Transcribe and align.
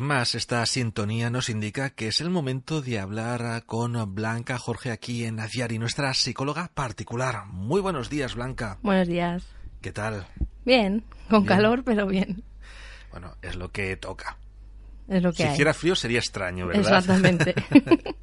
Más, 0.00 0.34
esta 0.34 0.64
sintonía 0.66 1.30
nos 1.30 1.48
indica 1.48 1.90
que 1.90 2.08
es 2.08 2.20
el 2.20 2.30
momento 2.30 2.82
de 2.82 2.98
hablar 2.98 3.64
con 3.66 4.14
Blanca 4.14 4.58
Jorge 4.58 4.90
aquí 4.90 5.24
en 5.24 5.40
Aziari, 5.40 5.78
nuestra 5.78 6.12
psicóloga 6.14 6.68
particular. 6.74 7.46
Muy 7.46 7.80
buenos 7.80 8.10
días, 8.10 8.34
Blanca. 8.34 8.78
Buenos 8.82 9.08
días. 9.08 9.44
¿Qué 9.80 9.92
tal? 9.92 10.26
Bien, 10.64 11.04
con 11.30 11.44
Bien. 11.44 11.46
calor, 11.56 11.84
pero 11.84 12.06
bien. 12.06 12.42
Bueno, 13.10 13.36
es 13.42 13.56
lo 13.56 13.70
que 13.70 13.96
toca. 13.96 14.36
Es 15.08 15.22
lo 15.22 15.30
que 15.30 15.36
Si 15.38 15.42
hay. 15.44 15.52
hiciera 15.52 15.72
frío 15.72 15.94
sería 15.94 16.18
extraño, 16.18 16.66
¿verdad? 16.66 16.98
Exactamente. 16.98 17.54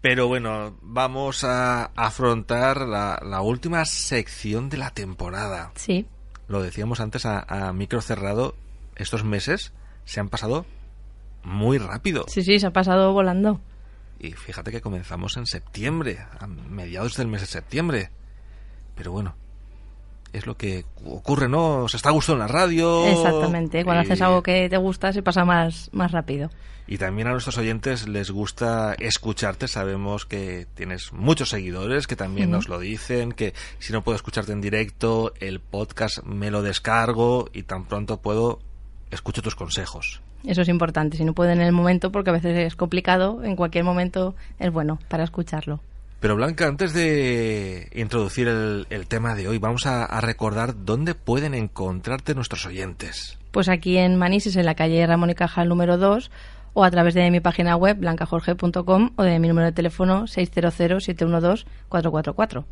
Pero 0.00 0.28
bueno, 0.28 0.76
vamos 0.82 1.44
a 1.44 1.86
afrontar 1.96 2.82
la, 2.82 3.18
la 3.24 3.40
última 3.40 3.84
sección 3.84 4.68
de 4.68 4.76
la 4.76 4.90
temporada. 4.90 5.72
sí, 5.74 6.06
Lo 6.48 6.62
decíamos 6.62 7.00
antes 7.00 7.24
a, 7.26 7.40
a 7.40 7.72
micro 7.72 8.00
cerrado, 8.02 8.54
estos 8.96 9.24
meses 9.24 9.72
se 10.04 10.20
han 10.20 10.28
pasado 10.28 10.66
muy 11.44 11.78
rápido. 11.78 12.24
sí, 12.28 12.42
sí, 12.42 12.58
se 12.58 12.66
ha 12.66 12.72
pasado 12.72 13.12
volando. 13.12 13.60
Y 14.18 14.32
fíjate 14.32 14.70
que 14.70 14.80
comenzamos 14.80 15.36
en 15.36 15.46
septiembre, 15.46 16.18
a 16.38 16.46
mediados 16.46 17.16
del 17.16 17.26
mes 17.26 17.40
de 17.40 17.46
septiembre. 17.48 18.10
Pero 18.94 19.10
bueno, 19.10 19.34
es 20.32 20.46
lo 20.46 20.56
que 20.56 20.84
ocurre, 21.04 21.48
¿no? 21.48 21.88
Se 21.88 21.96
está 21.96 22.10
gustando 22.10 22.42
en 22.44 22.48
la 22.48 22.52
radio. 22.52 23.06
Exactamente. 23.08 23.84
Cuando 23.84 24.02
y- 24.02 24.06
haces 24.06 24.22
algo 24.22 24.42
que 24.42 24.68
te 24.68 24.76
gusta, 24.76 25.12
se 25.12 25.22
pasa 25.22 25.44
más, 25.44 25.90
más 25.92 26.12
rápido. 26.12 26.50
Y 26.86 26.98
también 26.98 27.28
a 27.28 27.32
nuestros 27.32 27.58
oyentes 27.58 28.06
les 28.08 28.30
gusta 28.30 28.94
escucharte. 28.98 29.66
Sabemos 29.68 30.26
que 30.26 30.66
tienes 30.74 31.12
muchos 31.12 31.48
seguidores 31.48 32.06
que 32.06 32.16
también 32.16 32.50
nos 32.50 32.68
lo 32.68 32.78
dicen, 32.78 33.32
que 33.32 33.54
si 33.78 33.92
no 33.92 34.02
puedo 34.02 34.16
escucharte 34.16 34.52
en 34.52 34.60
directo, 34.60 35.32
el 35.40 35.60
podcast 35.60 36.22
me 36.24 36.50
lo 36.50 36.60
descargo 36.62 37.48
y 37.52 37.62
tan 37.62 37.86
pronto 37.86 38.20
puedo, 38.20 38.60
escucho 39.10 39.42
tus 39.42 39.54
consejos. 39.54 40.22
Eso 40.44 40.62
es 40.62 40.68
importante. 40.68 41.16
Si 41.16 41.24
no 41.24 41.34
puede 41.34 41.52
en 41.52 41.60
el 41.60 41.72
momento, 41.72 42.10
porque 42.10 42.30
a 42.30 42.34
veces 42.34 42.58
es 42.58 42.74
complicado, 42.76 43.44
en 43.44 43.56
cualquier 43.56 43.84
momento 43.84 44.34
es 44.58 44.72
bueno 44.72 44.98
para 45.08 45.24
escucharlo. 45.24 45.80
Pero 46.20 46.36
Blanca, 46.36 46.68
antes 46.68 46.94
de 46.94 47.88
introducir 47.94 48.46
el, 48.46 48.86
el 48.90 49.08
tema 49.08 49.34
de 49.34 49.48
hoy, 49.48 49.58
vamos 49.58 49.86
a, 49.86 50.04
a 50.04 50.20
recordar 50.20 50.84
dónde 50.84 51.16
pueden 51.16 51.54
encontrarte 51.54 52.34
nuestros 52.34 52.66
oyentes. 52.66 53.38
Pues 53.50 53.68
aquí 53.68 53.98
en 53.98 54.16
Manises, 54.16 54.54
en 54.56 54.66
la 54.66 54.76
calle 54.76 55.04
Ramón 55.06 55.30
y 55.30 55.34
Cajal 55.34 55.68
número 55.68 55.98
2, 55.98 56.30
o 56.74 56.84
a 56.84 56.90
través 56.90 57.14
de 57.14 57.30
mi 57.30 57.40
página 57.40 57.76
web, 57.76 57.96
blancajorge.com, 57.98 59.10
o 59.16 59.22
de 59.22 59.38
mi 59.38 59.48
número 59.48 59.66
de 59.66 59.72
teléfono 59.72 60.24
600-712-444. 60.24 62.64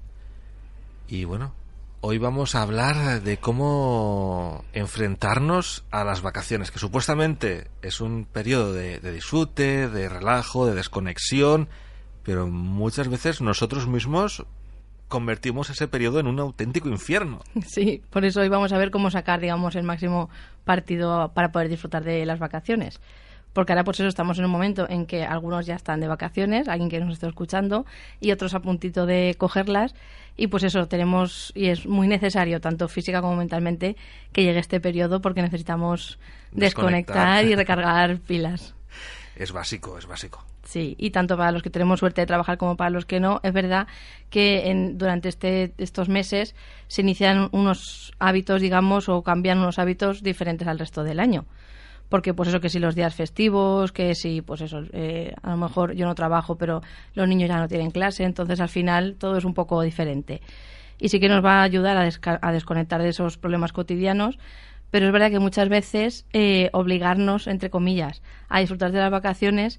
Y 1.09 1.25
bueno, 1.25 1.53
hoy 2.03 2.19
vamos 2.19 2.55
a 2.55 2.63
hablar 2.63 3.23
de 3.23 3.37
cómo 3.39 4.65
enfrentarnos 4.73 5.85
a 5.91 6.05
las 6.05 6.23
vacaciones, 6.23 6.71
que 6.71 6.79
supuestamente 6.79 7.69
es 7.83 8.01
un 8.01 8.25
periodo 8.25 8.73
de, 8.73 9.01
de 9.01 9.13
disfrute, 9.13 9.89
de 9.89 10.09
relajo, 10.09 10.67
de 10.67 10.75
desconexión, 10.75 11.69
pero 12.23 12.47
muchas 12.47 13.09
veces 13.09 13.41
nosotros 13.41 13.87
mismos 13.87 14.45
convertimos 15.09 15.69
ese 15.69 15.89
periodo 15.89 16.21
en 16.21 16.29
un 16.29 16.39
auténtico 16.41 16.89
infierno. 16.89 17.41
Sí, 17.67 18.03
por 18.11 18.25
eso 18.25 18.41
hoy 18.41 18.49
vamos 18.49 18.73
a 18.73 18.79
ver 18.79 18.91
cómo 18.91 19.11
sacar, 19.11 19.41
digamos, 19.41 19.77
el 19.77 19.83
máximo 19.83 20.31
partido 20.65 21.33
para 21.35 21.53
poder 21.53 21.69
disfrutar 21.69 22.05
de 22.05 22.25
las 22.25 22.39
vacaciones. 22.39 23.01
Porque 23.53 23.73
ahora, 23.73 23.85
pues 23.85 23.99
eso, 23.99 24.09
estamos 24.09 24.39
en 24.39 24.45
un 24.45 24.51
momento 24.51 24.89
en 24.89 25.07
que 25.07 25.25
algunos 25.25 25.67
ya 25.67 25.75
están 25.75 26.01
de 26.01 26.07
vacaciones, 26.07 26.69
alguien 26.69 26.89
que 26.89 27.01
nos 27.01 27.15
está 27.15 27.27
escuchando, 27.27 27.85
y 28.21 28.31
otros 28.31 28.55
a 28.55 28.61
puntito 28.61 29.07
de 29.07 29.35
cogerlas. 29.37 29.95
Y 30.37 30.47
pues 30.47 30.63
eso, 30.63 30.87
tenemos, 30.89 31.53
y 31.55 31.67
es 31.69 31.87
muy 31.87 32.09
necesario, 32.09 32.61
tanto 32.61 32.89
física 32.89 33.21
como 33.21 33.37
mentalmente, 33.37 33.97
que 34.33 34.43
llegue 34.45 34.59
este 34.59 34.81
periodo 34.81 35.21
porque 35.21 35.43
necesitamos 35.43 36.19
Desconectar. 36.53 37.17
desconectar 37.41 37.45
y 37.45 37.55
recargar 37.55 38.19
pilas. 38.19 38.75
Es 39.37 39.53
básico, 39.53 39.97
es 39.97 40.07
básico. 40.07 40.45
Sí, 40.65 40.97
y 40.99 41.11
tanto 41.13 41.35
para 41.39 41.51
los 41.51 41.63
que 41.63 41.71
tenemos 41.71 42.01
suerte 42.01 42.21
de 42.21 42.27
trabajar 42.27 42.59
como 42.59 42.77
para 42.77 42.91
los 42.91 43.07
que 43.07 43.19
no, 43.21 43.41
es 43.43 43.55
verdad 43.55 43.87
que 44.29 44.69
en- 44.71 44.99
durante 44.99 45.31
este, 45.31 45.73
estos 45.79 46.11
meses 46.11 46.55
se 46.89 47.01
inician 47.01 47.49
unos 47.53 48.13
hábitos, 48.19 48.61
digamos, 48.61 49.09
o 49.09 49.23
cambian 49.23 49.57
unos 49.59 49.79
hábitos 49.79 50.23
diferentes 50.23 50.69
al 50.69 50.79
resto 50.79 51.05
del 51.05 51.21
año. 51.21 51.47
Porque, 52.11 52.35
pues 52.35 52.51
eso, 52.51 52.61
que 52.61 52.69
si 52.69 52.79
los 52.79 52.95
días 52.95 53.15
festivos, 53.15 53.93
que 53.93 54.15
si, 54.15 54.43
pues 54.43 54.61
eso, 54.61 54.83
eh, 54.93 55.33
a 55.43 55.51
lo 55.51 55.57
mejor 55.57 55.95
yo 55.95 56.05
no 56.05 56.15
trabajo, 56.15 56.57
pero 56.57 56.83
los 57.15 57.27
niños 57.27 57.49
ya 57.49 57.57
no 57.57 57.69
tienen 57.69 57.93
clase, 57.93 58.25
entonces 58.25 58.61
al 58.61 58.69
final 58.69 59.15
todo 59.17 59.39
es 59.39 59.45
un 59.47 59.55
poco 59.55 59.81
diferente. 59.81 60.43
Y 60.99 61.09
sí 61.09 61.21
que 61.21 61.29
nos 61.29 61.43
va 61.43 61.61
a 61.61 61.63
ayudar 61.63 61.97
a, 61.97 62.39
a 62.43 62.53
desconectar 62.53 63.01
de 63.01 63.09
esos 63.09 63.39
problemas 63.39 63.73
cotidianos, 63.73 64.39
pero 64.91 65.07
es 65.07 65.13
verdad 65.13 65.31
que 65.31 65.39
muchas 65.39 65.69
veces 65.69 66.27
eh, 66.33 66.69
obligarnos, 66.73 67.47
entre 67.47 67.71
comillas, 67.71 68.23
a 68.49 68.61
disfrutar 68.61 68.93
de 68.93 68.99
las 68.99 69.11
vacaciones 69.11 69.79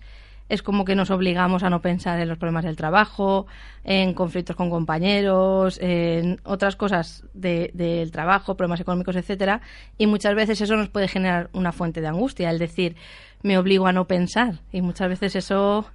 es 0.52 0.62
como 0.62 0.86
que 0.86 0.96
nos 0.96 1.10
obligamos 1.12 1.64
a 1.64 1.70
no 1.70 1.82
pensar 1.82 2.20
en 2.20 2.28
los 2.30 2.38
problemas 2.38 2.66
del 2.66 2.76
trabajo, 2.76 3.48
en 3.84 4.14
conflictos 4.14 4.56
con 4.56 4.70
compañeros, 4.70 5.80
en 5.82 6.40
otras 6.44 6.76
cosas 6.76 7.24
de- 7.34 7.72
del 7.74 8.12
trabajo, 8.12 8.56
problemas 8.56 8.80
económicos, 8.82 9.16
etcétera, 9.16 9.62
y 9.98 10.08
muchas 10.08 10.36
veces 10.36 10.60
eso 10.62 10.76
nos 10.76 10.90
puede 10.90 11.08
generar 11.08 11.50
una 11.54 11.72
fuente 11.72 12.02
de 12.02 12.08
angustia, 12.08 12.50
el 12.50 12.60
decir, 12.60 12.96
me 13.44 13.58
obligo 13.58 13.88
a 13.88 13.94
no 13.94 14.06
pensar, 14.06 14.60
y 14.72 14.82
muchas 14.82 15.10
veces 15.10 15.36
eso 15.36 15.86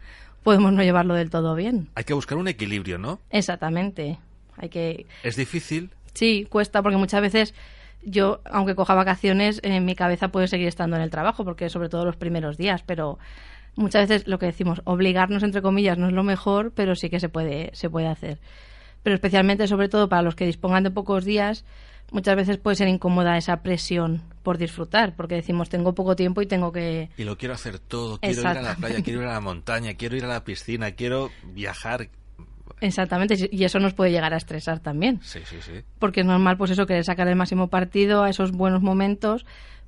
podemos 0.42 0.72
no 0.72 0.82
llevarlo 0.82 1.14
del 1.14 1.30
todo 1.30 1.54
bien. 1.54 1.88
Hay 1.94 2.04
que 2.04 2.14
buscar 2.14 2.38
un 2.38 2.48
equilibrio, 2.48 2.98
¿no? 2.98 3.20
Exactamente. 3.30 4.18
Hay 4.56 4.68
que 4.68 5.06
Es 5.22 5.36
difícil, 5.36 5.90
Sí, 6.14 6.46
cuesta 6.48 6.80
porque 6.82 6.96
muchas 6.96 7.20
veces 7.20 7.54
yo, 8.02 8.40
aunque 8.50 8.74
coja 8.74 8.94
vacaciones, 8.94 9.60
en 9.62 9.84
mi 9.84 9.94
cabeza 9.94 10.28
puede 10.28 10.48
seguir 10.48 10.66
estando 10.68 10.96
en 10.96 11.02
el 11.02 11.10
trabajo, 11.10 11.44
porque 11.44 11.68
sobre 11.68 11.88
todo 11.90 12.04
los 12.06 12.16
primeros 12.16 12.56
días, 12.56 12.82
pero 12.86 13.18
muchas 13.76 14.08
veces 14.08 14.26
lo 14.26 14.38
que 14.38 14.46
decimos, 14.46 14.82
obligarnos 14.84 15.42
entre 15.42 15.62
comillas 15.62 15.98
no 15.98 16.08
es 16.08 16.12
lo 16.12 16.24
mejor, 16.24 16.72
pero 16.72 16.94
sí 16.96 17.08
que 17.08 17.20
se 17.20 17.28
puede, 17.28 17.70
se 17.74 17.88
puede 17.88 18.08
hacer. 18.08 18.38
Pero 19.02 19.14
especialmente, 19.14 19.68
sobre 19.68 19.88
todo 19.88 20.08
para 20.08 20.22
los 20.22 20.34
que 20.34 20.46
dispongan 20.46 20.82
de 20.82 20.90
pocos 20.90 21.24
días, 21.24 21.64
muchas 22.10 22.36
veces 22.36 22.58
puede 22.58 22.76
ser 22.76 22.88
incómoda 22.88 23.36
esa 23.36 23.62
presión 23.62 24.22
por 24.42 24.58
disfrutar, 24.58 25.14
porque 25.14 25.36
decimos 25.36 25.68
tengo 25.68 25.94
poco 25.94 26.16
tiempo 26.16 26.42
y 26.42 26.46
tengo 26.46 26.72
que 26.72 27.10
y 27.16 27.24
lo 27.24 27.36
quiero 27.36 27.54
hacer 27.54 27.78
todo. 27.78 28.18
Quiero 28.18 28.40
ir 28.40 28.46
a 28.46 28.62
la 28.62 28.74
playa, 28.76 29.02
quiero 29.02 29.22
ir 29.22 29.28
a 29.28 29.32
la 29.34 29.40
montaña, 29.42 29.94
quiero 29.94 30.16
ir 30.16 30.24
a 30.24 30.28
la 30.28 30.44
piscina, 30.44 30.92
quiero 30.92 31.30
viajar. 31.52 32.08
exactamente 32.80 33.48
y 33.50 33.64
eso 33.64 33.78
nos 33.78 33.94
puede 33.94 34.10
llegar 34.10 34.32
a 34.34 34.36
estresar 34.36 34.80
también. 34.80 35.20
Sí, 35.22 35.40
sí, 35.44 35.56
sí. 35.60 35.82
porque 35.98 36.20
es 36.20 36.26
normal 36.26 36.56
pues 36.56 36.70
eso 36.70 36.86
querer 36.86 37.04
sacar 37.04 37.28
el 37.28 37.36
máximo 37.36 37.68
partido 37.68 38.22
a 38.22 38.30
esos 38.30 38.52
buenos 38.52 38.82
momentos 38.82 39.44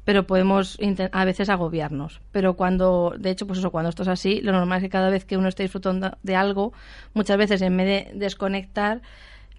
pero 0.09 0.27
podemos 0.27 0.79
a 1.13 1.25
veces 1.27 1.51
agobiarnos. 1.51 2.23
Pero 2.33 2.57
cuando 2.57 3.13
de 3.19 3.29
hecho 3.29 3.47
pues 3.47 3.59
eso 3.59 3.71
cuando 3.71 3.91
esto 3.91 4.05
es 4.05 4.09
así 4.09 4.41
lo 4.41 4.53
normal 4.53 4.79
es 4.79 4.85
que 4.85 4.89
cada 4.89 5.11
vez 5.11 5.27
que 5.27 5.37
uno 5.37 5.49
esté 5.49 5.65
disfrutando 5.65 6.17
de 6.23 6.35
algo 6.35 6.73
muchas 7.13 7.37
veces 7.37 7.61
en 7.61 7.77
vez 7.77 7.87
de 7.87 8.19
desconectar 8.19 9.03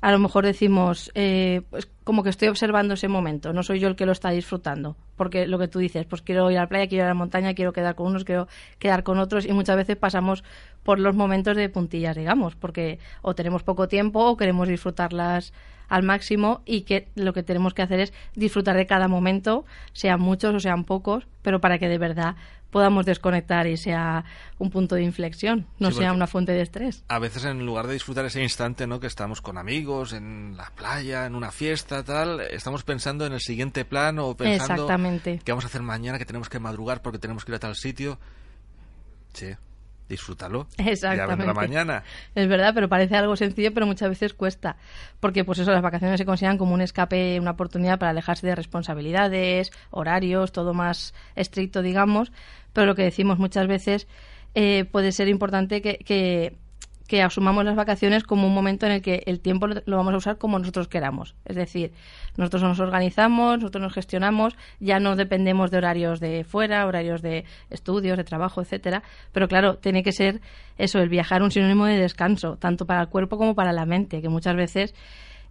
a 0.01 0.12
lo 0.12 0.18
mejor 0.18 0.48
decimos 0.48 1.12
eh, 1.13 1.62
pues 1.69 1.88
como 2.10 2.24
que 2.24 2.32
estoy 2.32 2.48
observando 2.48 2.96
ese 2.96 3.08
momento 3.08 3.54
no 3.54 3.62
soy 3.62 3.80
yo 3.80 3.88
el 3.88 3.96
que 3.96 4.08
lo 4.08 4.14
está 4.14 4.32
disfrutando 4.32 4.96
porque 5.16 5.46
lo 5.46 5.60
que 5.60 5.68
tú 5.68 5.78
dices 5.78 6.08
pues 6.08 6.24
quiero 6.24 6.50
ir 6.50 6.58
a 6.58 6.62
la 6.62 6.68
playa 6.68 6.88
quiero 6.88 7.04
ir 7.04 7.06
a 7.06 7.10
la 7.10 7.14
montaña 7.14 7.54
quiero 7.54 7.72
quedar 7.72 7.94
con 7.94 8.08
unos 8.08 8.24
quiero 8.24 8.48
quedar 8.80 9.04
con 9.04 9.20
otros 9.20 9.46
y 9.46 9.54
muchas 9.54 9.76
veces 9.76 9.96
pasamos 9.96 10.44
por 10.82 10.98
los 10.98 11.16
momentos 11.16 11.56
de 11.56 11.70
puntillas 11.70 12.18
digamos 12.18 12.56
porque 12.56 12.98
o 13.22 13.36
tenemos 13.36 13.62
poco 13.62 13.88
tiempo 13.88 14.26
o 14.26 14.38
queremos 14.38 14.68
disfrutarlas 14.68 15.54
al 15.88 16.02
máximo 16.02 16.62
y 16.66 16.82
que 16.82 17.10
lo 17.14 17.32
que 17.32 17.44
tenemos 17.44 17.76
que 17.76 17.84
hacer 17.84 18.00
es 18.00 18.14
disfrutar 18.36 18.78
de 18.78 18.86
cada 18.86 19.08
momento, 19.08 19.66
sean 19.92 20.22
muchos 20.22 20.54
o 20.54 20.60
sean 20.60 20.86
pocos, 20.86 21.28
pero 21.42 21.60
para 21.60 21.80
que 21.80 21.90
de 21.90 21.98
verdad 21.98 22.36
podamos 22.70 23.06
desconectar 23.06 23.68
y 23.68 23.78
sea 23.78 24.26
un 24.60 24.70
punto 24.70 24.96
de 24.96 25.04
inflexión, 25.04 25.66
no 25.80 25.90
Sí, 25.90 25.98
sea 25.98 26.14
una 26.14 26.28
fuente 26.28 26.52
de 26.52 26.62
estrés. 26.62 27.04
A 27.08 27.20
veces 27.20 27.46
en 27.46 27.66
lugar 27.66 27.88
de 27.88 27.94
disfrutar 27.94 28.26
ese 28.26 28.42
instante, 28.42 28.86
¿no? 28.86 29.00
Que 29.00 29.08
estamos 29.08 29.42
con 29.42 29.58
amigos, 29.58 30.14
en 30.14 30.56
la 30.56 30.72
playa, 30.76 31.26
en 31.26 31.36
una 31.36 31.52
fiesta, 31.52 31.99
tal, 32.04 32.42
estamos 32.42 32.84
pensando 32.84 33.25
en 33.25 33.34
el 33.34 33.40
siguiente 33.40 33.86
plan 33.86 34.19
o 34.19 34.36
pensando 34.36 34.84
Exactamente. 34.84 35.42
qué 35.44 35.51
vamos 35.51 35.66
a 35.66 35.68
hacer 35.68 35.81
mañana, 35.81 36.18
que 36.18 36.25
tenemos 36.25 36.50
que 36.50 36.60
madrugar 36.60 37.01
porque 37.01 37.19
tenemos 37.19 37.46
que 37.46 37.51
ir 37.51 37.56
a 37.56 37.60
tal 37.60 37.75
sitio. 37.75 38.19
Sí, 39.34 39.54
disfrútalo. 40.10 40.68
Ya 40.78 40.92
Exactamente. 40.92 41.36
vendrá 41.36 41.54
mañana. 41.54 42.04
Es 42.36 42.48
verdad, 42.48 42.74
pero 42.74 42.90
parece 42.90 43.16
algo 43.16 43.36
sencillo, 43.36 43.74
pero 43.74 43.86
muchas 43.86 44.10
veces 44.10 44.34
cuesta. 44.34 44.75
Porque, 45.19 45.46
pues 45.46 45.60
eso, 45.60 45.72
las 45.72 45.81
vacaciones 45.81 46.18
se 46.18 46.25
consideran 46.25 46.57
como 46.57 46.74
un 46.74 46.81
escape, 46.81 47.40
una 47.40 47.51
oportunidad 47.51 48.00
para 48.00 48.12
alejarse 48.12 48.46
de 48.48 48.56
responsabilidades, 48.56 49.72
horarios, 49.92 50.51
todo 50.51 50.74
más 50.74 51.13
estricto, 51.36 51.81
digamos. 51.81 52.31
Pero 52.74 52.88
lo 52.88 52.96
que 52.96 53.04
decimos 53.04 53.38
muchas 53.40 53.68
veces 53.68 54.07
eh, 54.56 54.86
puede 54.92 55.12
ser 55.12 55.28
importante 55.28 55.81
que, 55.81 56.00
que, 56.00 56.57
que 57.10 57.24
asumamos 57.24 57.66
las 57.66 57.76
vacaciones 57.76 58.24
como 58.24 58.46
un 58.46 58.54
momento 58.54 58.86
en 58.86 58.92
el 58.92 59.02
que 59.02 59.24
el 59.26 59.40
tiempo 59.40 59.66
lo, 59.66 59.98
vamos 59.98 60.14
a 60.14 60.18
usar 60.18 60.38
como 60.38 60.60
nosotros 60.60 60.88
queramos. 60.88 61.36
Es 61.44 61.56
decir, 61.56 61.92
nosotros 62.38 62.62
nos 62.62 62.80
organizamos, 62.80 63.58
nosotros 63.58 63.82
nos 63.82 63.94
gestionamos, 63.94 64.56
ya 64.80 65.00
no 65.00 65.16
dependemos 65.16 65.72
de 65.72 65.80
horarios 65.80 66.20
de 66.20 66.44
fuera, 66.44 66.86
horarios 66.86 67.24
de 67.24 67.46
estudios, 67.72 68.16
de 68.16 68.24
trabajo, 68.24 68.62
etcétera. 68.62 69.02
Pero 69.32 69.48
claro, 69.48 69.78
tiene 69.78 70.04
que 70.04 70.12
ser 70.12 70.40
eso, 70.78 71.00
el 71.00 71.10
viajar 71.10 71.42
un 71.42 71.50
sinónimo 71.50 71.88
de 71.88 71.98
descanso, 71.98 72.58
tanto 72.58 72.86
para 72.86 73.02
el 73.02 73.08
cuerpo 73.10 73.38
como 73.38 73.56
para 73.56 73.74
la 73.74 73.88
mente, 73.88 74.22
que 74.22 74.30
muchas 74.30 74.56
veces 74.56 74.94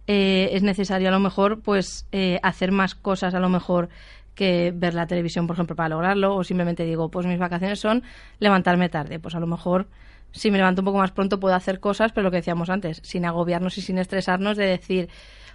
eh, 0.07 0.51
es 0.53 0.63
necesario 0.63 1.09
a 1.09 1.11
lo 1.11 1.19
mejor 1.19 1.61
pues 1.61 2.07
eh, 2.13 2.39
hacer 2.41 2.71
más 2.71 2.95
cosas 2.95 3.35
a 3.35 3.39
lo 3.41 3.49
mejor 3.49 3.89
que 4.33 4.71
ver 4.73 4.93
la 4.93 5.07
televisión, 5.07 5.45
por 5.45 5.57
ejemplo, 5.57 5.75
para 5.75 5.89
lograrlo, 5.89 6.37
o 6.37 6.45
simplemente 6.45 6.85
digo, 6.85 7.11
pues 7.11 7.25
mis 7.25 7.37
vacaciones 7.37 7.81
son 7.81 8.03
levantarme 8.39 8.87
tarde. 8.87 9.19
Pues 9.19 9.35
a 9.35 9.41
lo 9.41 9.47
mejor 9.47 9.87
si 10.31 10.51
me 10.51 10.57
levanto 10.57 10.81
un 10.81 10.85
poco 10.85 10.97
más 10.99 11.11
pronto 11.11 11.39
puedo 11.39 11.55
hacer 11.55 11.79
cosas, 11.79 12.11
pero 12.11 12.25
lo 12.25 12.31
que 12.31 12.37
decíamos 12.37 12.69
antes, 12.69 13.01
sin 13.03 13.25
agobiarnos 13.25 13.77
y 13.77 13.81
sin 13.81 13.97
estresarnos 13.97 14.57
de 14.57 14.65
decir, 14.65 15.09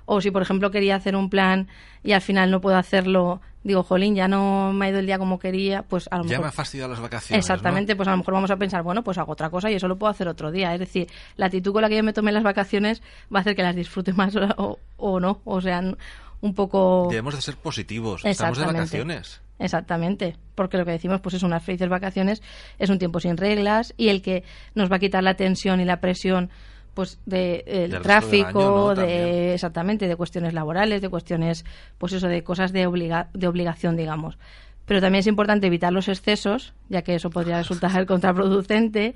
o 0.06 0.20
si 0.20 0.30
por 0.30 0.42
ejemplo 0.42 0.70
quería 0.70 0.96
hacer 0.96 1.16
un 1.16 1.30
plan 1.30 1.68
y 2.02 2.12
al 2.12 2.20
final 2.20 2.50
no 2.50 2.60
puedo 2.60 2.76
hacerlo, 2.76 3.40
digo, 3.62 3.82
jolín, 3.82 4.14
ya 4.14 4.28
no 4.28 4.72
me 4.72 4.86
ha 4.86 4.90
ido 4.90 4.98
el 4.98 5.06
día 5.06 5.18
como 5.18 5.38
quería, 5.38 5.82
pues 5.82 6.08
a 6.10 6.18
lo 6.18 6.24
Ya 6.24 6.30
mejor... 6.30 6.44
me 6.44 6.48
ha 6.48 6.52
fastidiado 6.52 6.90
las 6.90 7.00
vacaciones. 7.00 7.30
¿no? 7.30 7.54
Exactamente, 7.54 7.96
pues 7.96 8.08
a 8.08 8.10
lo 8.10 8.18
mejor 8.18 8.34
vamos 8.34 8.50
a 8.50 8.56
pensar, 8.56 8.82
bueno, 8.82 9.02
pues 9.02 9.16
hago 9.18 9.32
otra 9.32 9.48
cosa 9.48 9.70
y 9.70 9.74
eso 9.74 9.88
lo 9.88 9.96
puedo 9.96 10.10
hacer 10.10 10.28
otro 10.28 10.50
día. 10.50 10.74
Es 10.74 10.80
decir, 10.80 11.08
la 11.36 11.46
actitud 11.46 11.72
con 11.72 11.82
la 11.82 11.88
que 11.88 11.96
yo 11.96 12.02
me 12.02 12.12
tomé 12.12 12.32
las 12.32 12.42
vacaciones 12.42 13.02
va 13.34 13.38
a 13.38 13.40
hacer 13.40 13.56
que 13.56 13.62
las 13.62 13.74
disfrute 13.76 14.12
más 14.14 14.36
o, 14.36 14.78
o 14.96 15.20
no, 15.20 15.40
o 15.44 15.60
sean 15.60 15.96
un 16.40 16.54
poco... 16.54 17.06
Debemos 17.08 17.34
de 17.34 17.40
ser 17.40 17.56
positivos. 17.56 18.22
Estamos 18.24 18.58
de 18.58 18.66
vacaciones. 18.66 19.40
Exactamente, 19.58 20.36
porque 20.54 20.76
lo 20.78 20.84
que 20.84 20.90
decimos 20.90 21.20
pues 21.20 21.34
es 21.36 21.42
unas 21.42 21.62
felices 21.62 21.88
vacaciones, 21.88 22.42
es 22.78 22.90
un 22.90 22.98
tiempo 22.98 23.20
sin 23.20 23.36
reglas 23.36 23.94
y 23.96 24.08
el 24.08 24.20
que 24.20 24.42
nos 24.74 24.90
va 24.90 24.96
a 24.96 24.98
quitar 24.98 25.22
la 25.22 25.34
tensión 25.34 25.80
y 25.80 25.84
la 25.84 26.00
presión 26.00 26.50
pues 26.92 27.18
de 27.26 27.64
el 27.66 27.90
Del 27.92 28.02
tráfico, 28.02 28.46
año, 28.60 28.70
¿no? 28.70 28.94
de 28.94 29.54
exactamente, 29.54 30.06
de 30.08 30.16
cuestiones 30.16 30.54
laborales, 30.54 31.00
de 31.02 31.08
cuestiones 31.08 31.64
pues 31.98 32.12
eso 32.12 32.28
de 32.28 32.42
cosas 32.44 32.72
de 32.72 32.86
obliga- 32.86 33.28
de 33.32 33.46
obligación, 33.48 33.96
digamos. 33.96 34.38
Pero 34.86 35.00
también 35.00 35.20
es 35.20 35.26
importante 35.26 35.66
evitar 35.66 35.92
los 35.92 36.08
excesos, 36.08 36.74
ya 36.88 37.02
que 37.02 37.14
eso 37.14 37.30
podría 37.30 37.58
resultar 37.58 38.04
contraproducente. 38.06 39.14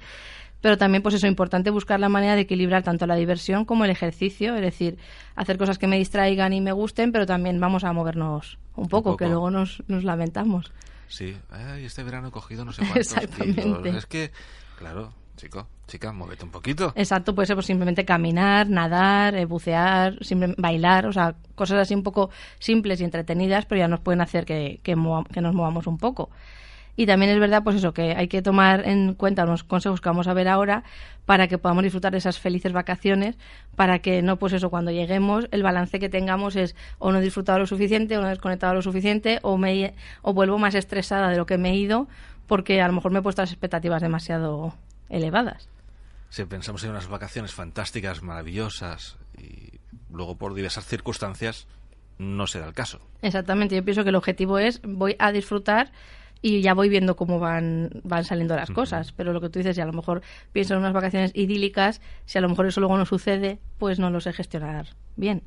Pero 0.61 0.77
también, 0.77 1.03
pues 1.03 1.15
eso, 1.15 1.27
es 1.27 1.31
importante 1.31 1.71
buscar 1.71 2.01
la 2.01 2.09
manera 2.09 2.35
de 2.35 2.41
equilibrar 2.43 2.83
tanto 2.83 3.07
la 3.07 3.15
diversión 3.15 3.65
como 3.65 3.85
el 3.85 3.91
ejercicio, 3.91 4.57
es 4.57 4.61
decir, 4.61 4.99
hacer 5.37 5.57
cosas 5.57 5.79
que 5.79 5.87
me 5.87 5.99
distraigan 5.99 6.53
y 6.53 6.61
me 6.61 6.73
gusten, 6.73 7.13
pero 7.13 7.27
también 7.27 7.61
vamos 7.61 7.85
a 7.85 7.93
movernos 7.93 8.59
un 8.75 8.89
poco, 8.89 9.17
que 9.17 9.25
poco. 9.27 9.31
luego 9.35 9.51
nos, 9.51 9.83
nos 9.87 10.03
lamentamos. 10.05 10.73
Sí. 11.07 11.37
Ay, 11.51 11.85
este 11.85 12.03
verano 12.03 12.29
he 12.29 12.31
cogido 12.33 12.65
no 12.65 12.73
sé 12.73 12.81
cuántos 12.87 12.97
Exactamente. 13.13 13.63
kilos. 13.63 13.87
Es 13.87 14.07
que, 14.07 14.33
claro, 14.77 15.13
chico, 15.37 15.69
chica, 15.87 16.13
muévete 16.13 16.45
un 16.45 16.51
poquito. 16.51 16.93
Exacto, 16.97 17.37
puede 17.37 17.47
ser 17.47 17.55
pues, 17.55 17.67
simplemente 17.67 18.05
caminar, 18.05 18.69
nadar, 18.69 19.37
eh, 19.37 19.45
bucear, 19.45 20.19
simple- 20.25 20.55
bailar, 20.59 21.07
o 21.07 21.13
sea, 21.13 21.37
cosas 21.55 21.79
así 21.79 21.95
un 21.95 22.03
poco 22.03 22.31
simples 22.59 23.01
y 23.01 23.05
entretenidas, 23.05 23.65
pero 23.65 23.79
ya 23.79 23.87
nos 23.89 24.01
pueden 24.01 24.21
hacer 24.21 24.45
que, 24.45 24.81
que, 24.83 24.97
que 25.33 25.41
nos 25.41 25.55
movamos 25.55 25.87
un 25.87 25.99
poco. 25.99 26.31
Y 26.99 27.07
también 27.07 27.31
es 27.31 27.39
verdad, 27.39 27.63
pues 27.63 27.77
eso, 27.77 27.95
que 27.95 28.17
hay 28.17 28.27
que 28.27 28.43
tomar 28.43 28.85
en 28.85 29.15
cuenta 29.15 29.45
unos 29.45 29.63
consejos 29.63 30.01
que 30.01 30.09
vamos 30.09 30.27
a 30.27 30.35
ver 30.35 30.49
ahora 30.49 30.83
para 31.27 31.47
que 31.47 31.57
podamos 31.57 31.85
disfrutar 31.85 32.11
de 32.11 32.19
esas 32.19 32.41
felices 32.41 32.73
vacaciones, 32.73 33.39
para 33.77 34.01
que 34.01 34.21
no, 34.21 34.37
pues 34.41 34.53
eso, 34.53 34.69
cuando 34.69 34.91
lleguemos, 34.91 35.47
el 35.53 35.63
balance 35.63 36.01
que 36.01 36.09
tengamos 36.09 36.57
es 36.57 36.75
o 36.99 37.13
no 37.13 37.19
he 37.19 37.21
disfrutado 37.21 37.61
lo 37.61 37.69
suficiente, 37.69 38.19
o 38.19 38.21
no 38.21 38.27
he 38.27 38.31
desconectado 38.31 38.75
lo 38.75 38.83
suficiente, 38.83 39.39
o, 39.43 39.57
me, 39.59 39.95
o 40.23 40.35
vuelvo 40.35 40.59
más 40.59 40.75
estresada 40.75 41.29
de 41.29 41.37
lo 41.37 41.47
que 41.47 41.57
me 41.57 41.71
he 41.71 41.77
ido, 41.77 42.09
porque 42.49 42.83
a 42.83 42.89
lo 42.89 42.95
mejor 42.95 43.13
me 43.13 43.21
he 43.21 43.23
puesto 43.23 43.43
las 43.43 43.53
expectativas 43.53 44.03
demasiado 44.03 44.75
elevadas. 45.09 45.69
Si 46.31 46.45
pensamos 46.47 46.83
en 46.83 46.91
unas 46.91 47.07
vacaciones 47.07 47.55
fantásticas, 47.55 48.25
maravillosas, 48.25 49.19
y 49.41 49.79
luego 50.11 50.37
por 50.37 50.53
diversas 50.53 50.85
circunstancias 50.85 51.69
no 52.19 52.49
será 52.49 52.67
el 52.67 52.75
caso. 52.75 52.99
Exactamente, 53.23 53.77
yo 53.77 53.85
pienso 53.85 54.03
que 54.03 54.09
el 54.09 54.17
objetivo 54.17 54.59
es 54.59 54.81
voy 54.83 55.15
a 55.21 55.31
disfrutar 55.31 55.93
y 56.43 56.61
ya 56.61 56.75
voy 56.75 56.89
viendo 56.89 57.17
cómo 57.17 57.39
van, 57.39 57.91
van 58.05 58.25
saliendo 58.25 58.55
las 58.57 58.71
cosas. 58.71 59.13
Pero 59.13 59.33
lo 59.33 59.41
que 59.41 59.49
tú 59.49 59.59
dices, 59.59 59.77
si 59.77 59.83
a 59.83 59.87
lo 59.87 59.93
mejor 59.93 60.23
pienso 60.53 60.75
en 60.75 60.81
unas 60.81 60.93
vacaciones 60.93 61.33
idílicas, 61.35 62.01
si 62.27 62.39
a 62.39 62.41
lo 62.41 62.49
mejor 62.49 62.67
eso 62.67 62.81
luego 62.81 62.97
no 62.97 63.07
sucede, 63.07 63.59
pues 63.79 63.99
no 63.99 64.11
lo 64.11 64.21
sé 64.21 64.33
gestionar 64.33 64.87
bien. 65.17 65.43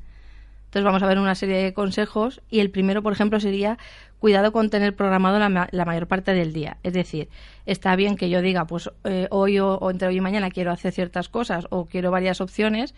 Entonces 0.66 0.84
vamos 0.86 1.02
a 1.02 1.06
ver 1.06 1.18
una 1.18 1.34
serie 1.34 1.62
de 1.62 1.74
consejos 1.74 2.40
y 2.48 2.60
el 2.60 2.70
primero, 2.70 3.02
por 3.02 3.12
ejemplo, 3.12 3.38
sería 3.40 3.76
cuidado 4.18 4.52
con 4.52 4.70
tener 4.70 4.94
programado 4.96 5.38
la, 5.38 5.50
ma- 5.50 5.68
la 5.70 5.84
mayor 5.84 6.06
parte 6.06 6.32
del 6.32 6.54
día. 6.54 6.78
Es 6.82 6.94
decir, 6.94 7.28
está 7.66 7.94
bien 7.94 8.16
que 8.16 8.30
yo 8.30 8.40
diga, 8.40 8.66
pues 8.66 8.90
eh, 9.04 9.26
hoy 9.30 9.58
o, 9.58 9.74
o 9.74 9.90
entre 9.90 10.08
hoy 10.08 10.16
y 10.16 10.20
mañana 10.22 10.50
quiero 10.50 10.70
hacer 10.70 10.92
ciertas 10.92 11.28
cosas 11.28 11.66
o 11.68 11.84
quiero 11.84 12.10
varias 12.10 12.40
opciones, 12.40 12.94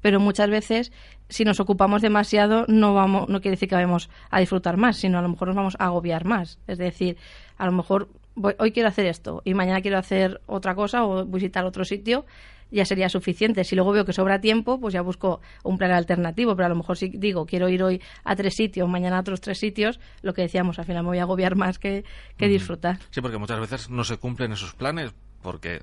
pero 0.00 0.20
muchas 0.20 0.48
veces 0.50 0.92
si 1.28 1.44
nos 1.44 1.60
ocupamos 1.60 2.02
demasiado 2.02 2.64
no 2.68 2.94
vamos 2.94 3.28
no 3.28 3.40
quiere 3.40 3.56
decir 3.56 3.68
que 3.68 3.74
vayamos 3.74 4.08
a 4.30 4.40
disfrutar 4.40 4.76
más, 4.76 4.96
sino 4.96 5.18
a 5.18 5.22
lo 5.22 5.28
mejor 5.28 5.48
nos 5.48 5.56
vamos 5.56 5.76
a 5.78 5.86
agobiar 5.86 6.24
más. 6.24 6.58
Es 6.66 6.78
decir, 6.78 7.16
a 7.56 7.66
lo 7.66 7.72
mejor 7.72 8.08
voy- 8.34 8.54
hoy 8.58 8.72
quiero 8.72 8.88
hacer 8.88 9.06
esto 9.06 9.42
y 9.44 9.54
mañana 9.54 9.80
quiero 9.80 9.98
hacer 9.98 10.40
otra 10.46 10.74
cosa 10.74 11.04
o 11.04 11.24
visitar 11.26 11.64
otro 11.64 11.84
sitio, 11.84 12.24
ya 12.70 12.84
sería 12.84 13.08
suficiente. 13.08 13.64
Si 13.64 13.74
luego 13.74 13.92
veo 13.92 14.04
que 14.04 14.12
sobra 14.12 14.40
tiempo, 14.42 14.78
pues 14.78 14.92
ya 14.92 15.00
busco 15.00 15.40
un 15.64 15.78
plan 15.78 15.90
alternativo, 15.90 16.54
pero 16.54 16.66
a 16.66 16.68
lo 16.68 16.74
mejor 16.76 16.98
si 16.98 17.08
digo 17.08 17.46
quiero 17.46 17.68
ir 17.70 17.82
hoy 17.82 18.02
a 18.24 18.36
tres 18.36 18.54
sitios, 18.56 18.86
mañana 18.88 19.16
a 19.16 19.20
otros 19.20 19.40
tres 19.40 19.58
sitios, 19.58 19.98
lo 20.22 20.34
que 20.34 20.42
decíamos, 20.42 20.78
al 20.78 20.84
final 20.84 21.02
me 21.02 21.08
voy 21.08 21.18
a 21.18 21.22
agobiar 21.22 21.56
más 21.56 21.78
que, 21.78 22.04
que 22.36 22.46
disfrutar. 22.48 22.98
Sí, 23.10 23.20
porque 23.22 23.38
muchas 23.38 23.58
veces 23.58 23.88
no 23.90 24.04
se 24.04 24.18
cumplen 24.18 24.52
esos 24.52 24.74
planes 24.74 25.12
porque 25.42 25.80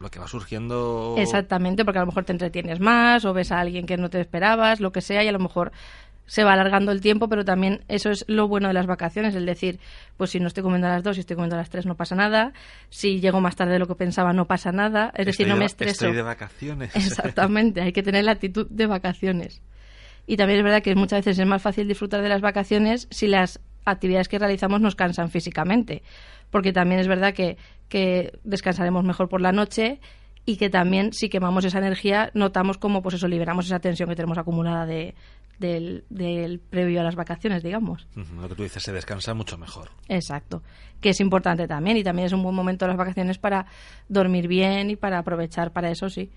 lo 0.00 0.10
que 0.10 0.18
va 0.18 0.26
surgiendo... 0.26 1.14
Exactamente, 1.18 1.84
porque 1.84 1.98
a 1.98 2.02
lo 2.02 2.06
mejor 2.06 2.24
te 2.24 2.32
entretienes 2.32 2.80
más 2.80 3.24
o 3.24 3.32
ves 3.32 3.52
a 3.52 3.60
alguien 3.60 3.86
que 3.86 3.96
no 3.96 4.08
te 4.08 4.20
esperabas, 4.20 4.80
lo 4.80 4.92
que 4.92 5.02
sea, 5.02 5.22
y 5.22 5.28
a 5.28 5.32
lo 5.32 5.38
mejor 5.38 5.72
se 6.24 6.42
va 6.42 6.54
alargando 6.54 6.90
el 6.92 7.00
tiempo, 7.00 7.28
pero 7.28 7.44
también 7.44 7.84
eso 7.88 8.08
es 8.10 8.24
lo 8.28 8.48
bueno 8.48 8.68
de 8.68 8.74
las 8.74 8.86
vacaciones, 8.86 9.34
el 9.34 9.44
decir, 9.44 9.78
pues 10.16 10.30
si 10.30 10.40
no 10.40 10.46
estoy 10.46 10.62
comiendo 10.62 10.86
a 10.86 10.90
las 10.90 11.02
dos, 11.02 11.16
si 11.16 11.20
estoy 11.20 11.36
comiendo 11.36 11.56
a 11.56 11.58
las 11.58 11.70
tres, 11.70 11.86
no 11.86 11.96
pasa 11.96 12.14
nada, 12.14 12.52
si 12.88 13.20
llego 13.20 13.40
más 13.40 13.56
tarde 13.56 13.72
de 13.72 13.78
lo 13.78 13.86
que 13.86 13.94
pensaba, 13.94 14.32
no 14.32 14.46
pasa 14.46 14.72
nada, 14.72 15.12
es 15.16 15.26
decir, 15.26 15.46
no 15.48 15.54
de 15.54 15.60
me 15.60 15.66
estreso. 15.66 16.06
Estoy 16.06 16.14
de 16.14 16.22
vacaciones. 16.22 16.94
Exactamente, 16.96 17.82
hay 17.82 17.92
que 17.92 18.02
tener 18.02 18.24
la 18.24 18.32
actitud 18.32 18.66
de 18.70 18.86
vacaciones. 18.86 19.60
Y 20.26 20.36
también 20.36 20.60
es 20.60 20.64
verdad 20.64 20.82
que 20.82 20.94
muchas 20.94 21.24
veces 21.24 21.40
es 21.40 21.46
más 21.46 21.60
fácil 21.60 21.88
disfrutar 21.88 22.22
de 22.22 22.28
las 22.28 22.40
vacaciones 22.40 23.08
si 23.10 23.26
las 23.26 23.60
actividades 23.84 24.28
que 24.28 24.38
realizamos 24.38 24.80
nos 24.80 24.94
cansan 24.94 25.30
físicamente. 25.30 26.02
Porque 26.50 26.72
también 26.72 27.00
es 27.00 27.08
verdad 27.08 27.32
que, 27.34 27.56
que 27.88 28.38
descansaremos 28.44 29.04
mejor 29.04 29.28
por 29.28 29.40
la 29.40 29.52
noche 29.52 30.00
y 30.46 30.56
que 30.56 30.70
también 30.70 31.12
si 31.12 31.28
quemamos 31.28 31.64
esa 31.64 31.78
energía 31.78 32.30
notamos 32.34 32.78
como 32.78 33.02
pues 33.02 33.14
eso 33.14 33.28
liberamos 33.28 33.66
esa 33.66 33.78
tensión 33.78 34.08
que 34.08 34.16
tenemos 34.16 34.38
acumulada 34.38 34.86
de, 34.86 35.14
del, 35.60 36.04
del 36.08 36.58
previo 36.58 37.00
a 37.00 37.04
las 37.04 37.14
vacaciones, 37.14 37.62
digamos. 37.62 38.08
Lo 38.40 38.48
que 38.48 38.54
tú 38.54 38.62
dices, 38.62 38.82
se 38.82 38.92
descansa 38.92 39.34
mucho 39.34 39.58
mejor. 39.58 39.90
Exacto, 40.08 40.62
que 41.00 41.10
es 41.10 41.20
importante 41.20 41.68
también 41.68 41.98
y 41.98 42.02
también 42.02 42.26
es 42.26 42.32
un 42.32 42.42
buen 42.42 42.54
momento 42.54 42.86
las 42.86 42.96
vacaciones 42.96 43.38
para 43.38 43.66
dormir 44.08 44.48
bien 44.48 44.90
y 44.90 44.96
para 44.96 45.18
aprovechar 45.18 45.72
para 45.72 45.90
eso, 45.90 46.08
sí. 46.08 46.30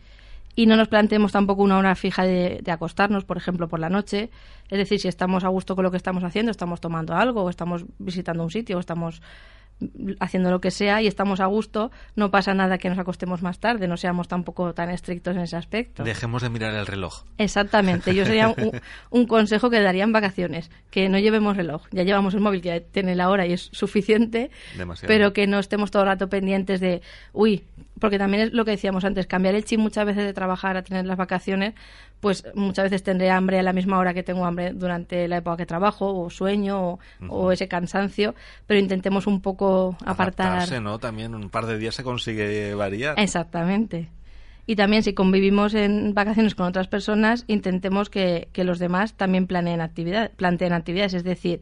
Y 0.55 0.67
no 0.67 0.75
nos 0.75 0.87
planteemos 0.87 1.31
tampoco 1.31 1.63
una 1.63 1.79
hora 1.79 1.95
fija 1.95 2.23
de, 2.25 2.59
de 2.61 2.71
acostarnos, 2.71 3.25
por 3.25 3.37
ejemplo, 3.37 3.67
por 3.67 3.79
la 3.79 3.89
noche. 3.89 4.29
Es 4.69 4.77
decir, 4.77 4.99
si 4.99 5.07
estamos 5.07 5.43
a 5.43 5.47
gusto 5.47 5.75
con 5.75 5.83
lo 5.83 5.89
que 5.89 5.97
estamos 5.97 6.23
haciendo, 6.23 6.51
estamos 6.51 6.79
tomando 6.79 7.15
algo, 7.15 7.43
o 7.43 7.49
estamos 7.49 7.85
visitando 7.97 8.43
un 8.43 8.51
sitio, 8.51 8.77
o 8.77 8.79
estamos 8.79 9.23
haciendo 10.19 10.51
lo 10.51 10.61
que 10.61 10.71
sea 10.71 11.01
y 11.01 11.07
estamos 11.07 11.39
a 11.39 11.45
gusto, 11.45 11.91
no 12.15 12.31
pasa 12.31 12.53
nada 12.53 12.77
que 12.77 12.89
nos 12.89 12.99
acostemos 12.99 13.41
más 13.41 13.59
tarde, 13.59 13.87
no 13.87 13.97
seamos 13.97 14.27
tampoco 14.27 14.73
tan 14.73 14.89
estrictos 14.89 15.35
en 15.35 15.41
ese 15.43 15.55
aspecto. 15.55 16.03
Dejemos 16.03 16.41
de 16.41 16.49
mirar 16.49 16.73
el 16.73 16.85
reloj. 16.85 17.23
Exactamente, 17.37 18.13
yo 18.15 18.25
sería 18.25 18.49
un, 18.49 18.71
un 19.09 19.27
consejo 19.27 19.69
que 19.69 19.81
daría 19.81 20.03
en 20.03 20.11
vacaciones, 20.11 20.69
que 20.89 21.09
no 21.09 21.19
llevemos 21.19 21.57
reloj, 21.57 21.83
ya 21.91 22.03
llevamos 22.03 22.33
el 22.33 22.39
móvil 22.41 22.61
que 22.61 22.81
tiene 22.81 23.15
la 23.15 23.29
hora 23.29 23.45
y 23.45 23.53
es 23.53 23.69
suficiente, 23.71 24.51
Demasiado. 24.77 25.07
pero 25.07 25.33
que 25.33 25.47
no 25.47 25.59
estemos 25.59 25.91
todo 25.91 26.03
el 26.03 26.09
rato 26.09 26.29
pendientes 26.29 26.79
de, 26.79 27.01
uy, 27.33 27.63
porque 28.03 28.17
también 28.17 28.43
es 28.43 28.51
lo 28.51 28.65
que 28.65 28.71
decíamos 28.71 29.05
antes, 29.05 29.27
cambiar 29.27 29.55
el 29.55 29.63
chip 29.63 29.79
muchas 29.79 30.05
veces 30.05 30.25
de 30.25 30.33
trabajar 30.33 30.75
a 30.75 30.83
tener 30.83 31.05
las 31.05 31.15
vacaciones, 31.15 31.73
pues 32.19 32.43
muchas 32.53 32.83
veces 32.83 33.01
tendré 33.01 33.31
hambre 33.31 33.59
a 33.59 33.63
la 33.63 33.71
misma 33.71 33.97
hora 33.97 34.13
que 34.13 34.23
tengo 34.23 34.45
hambre 34.45 34.73
durante 34.73 35.25
la 35.29 35.37
época 35.37 35.55
que 35.55 35.65
trabajo, 35.65 36.13
o 36.13 36.29
sueño, 36.29 36.85
o, 36.85 36.99
o 37.29 37.53
ese 37.53 37.69
cansancio, 37.69 38.35
pero 38.67 38.77
intentemos 38.77 39.25
un 39.25 39.39
poco 39.39 39.95
apartar. 40.05 40.47
Adaptarse, 40.47 40.81
¿no? 40.81 40.99
También 40.99 41.33
un 41.33 41.49
par 41.49 41.65
de 41.65 41.77
días 41.77 41.95
se 41.95 42.03
consigue 42.03 42.75
variar. 42.75 43.17
Exactamente. 43.17 44.09
Y 44.65 44.75
también 44.75 45.01
si 45.03 45.13
convivimos 45.13 45.73
en 45.73 46.13
vacaciones 46.13 46.55
con 46.55 46.65
otras 46.65 46.89
personas, 46.89 47.45
intentemos 47.47 48.09
que, 48.09 48.49
que 48.51 48.65
los 48.65 48.79
demás 48.79 49.13
también 49.13 49.47
planeen, 49.47 49.79
actividad, 49.79 50.29
planteen 50.31 50.73
actividades. 50.73 51.13
Es 51.13 51.23
decir, 51.23 51.61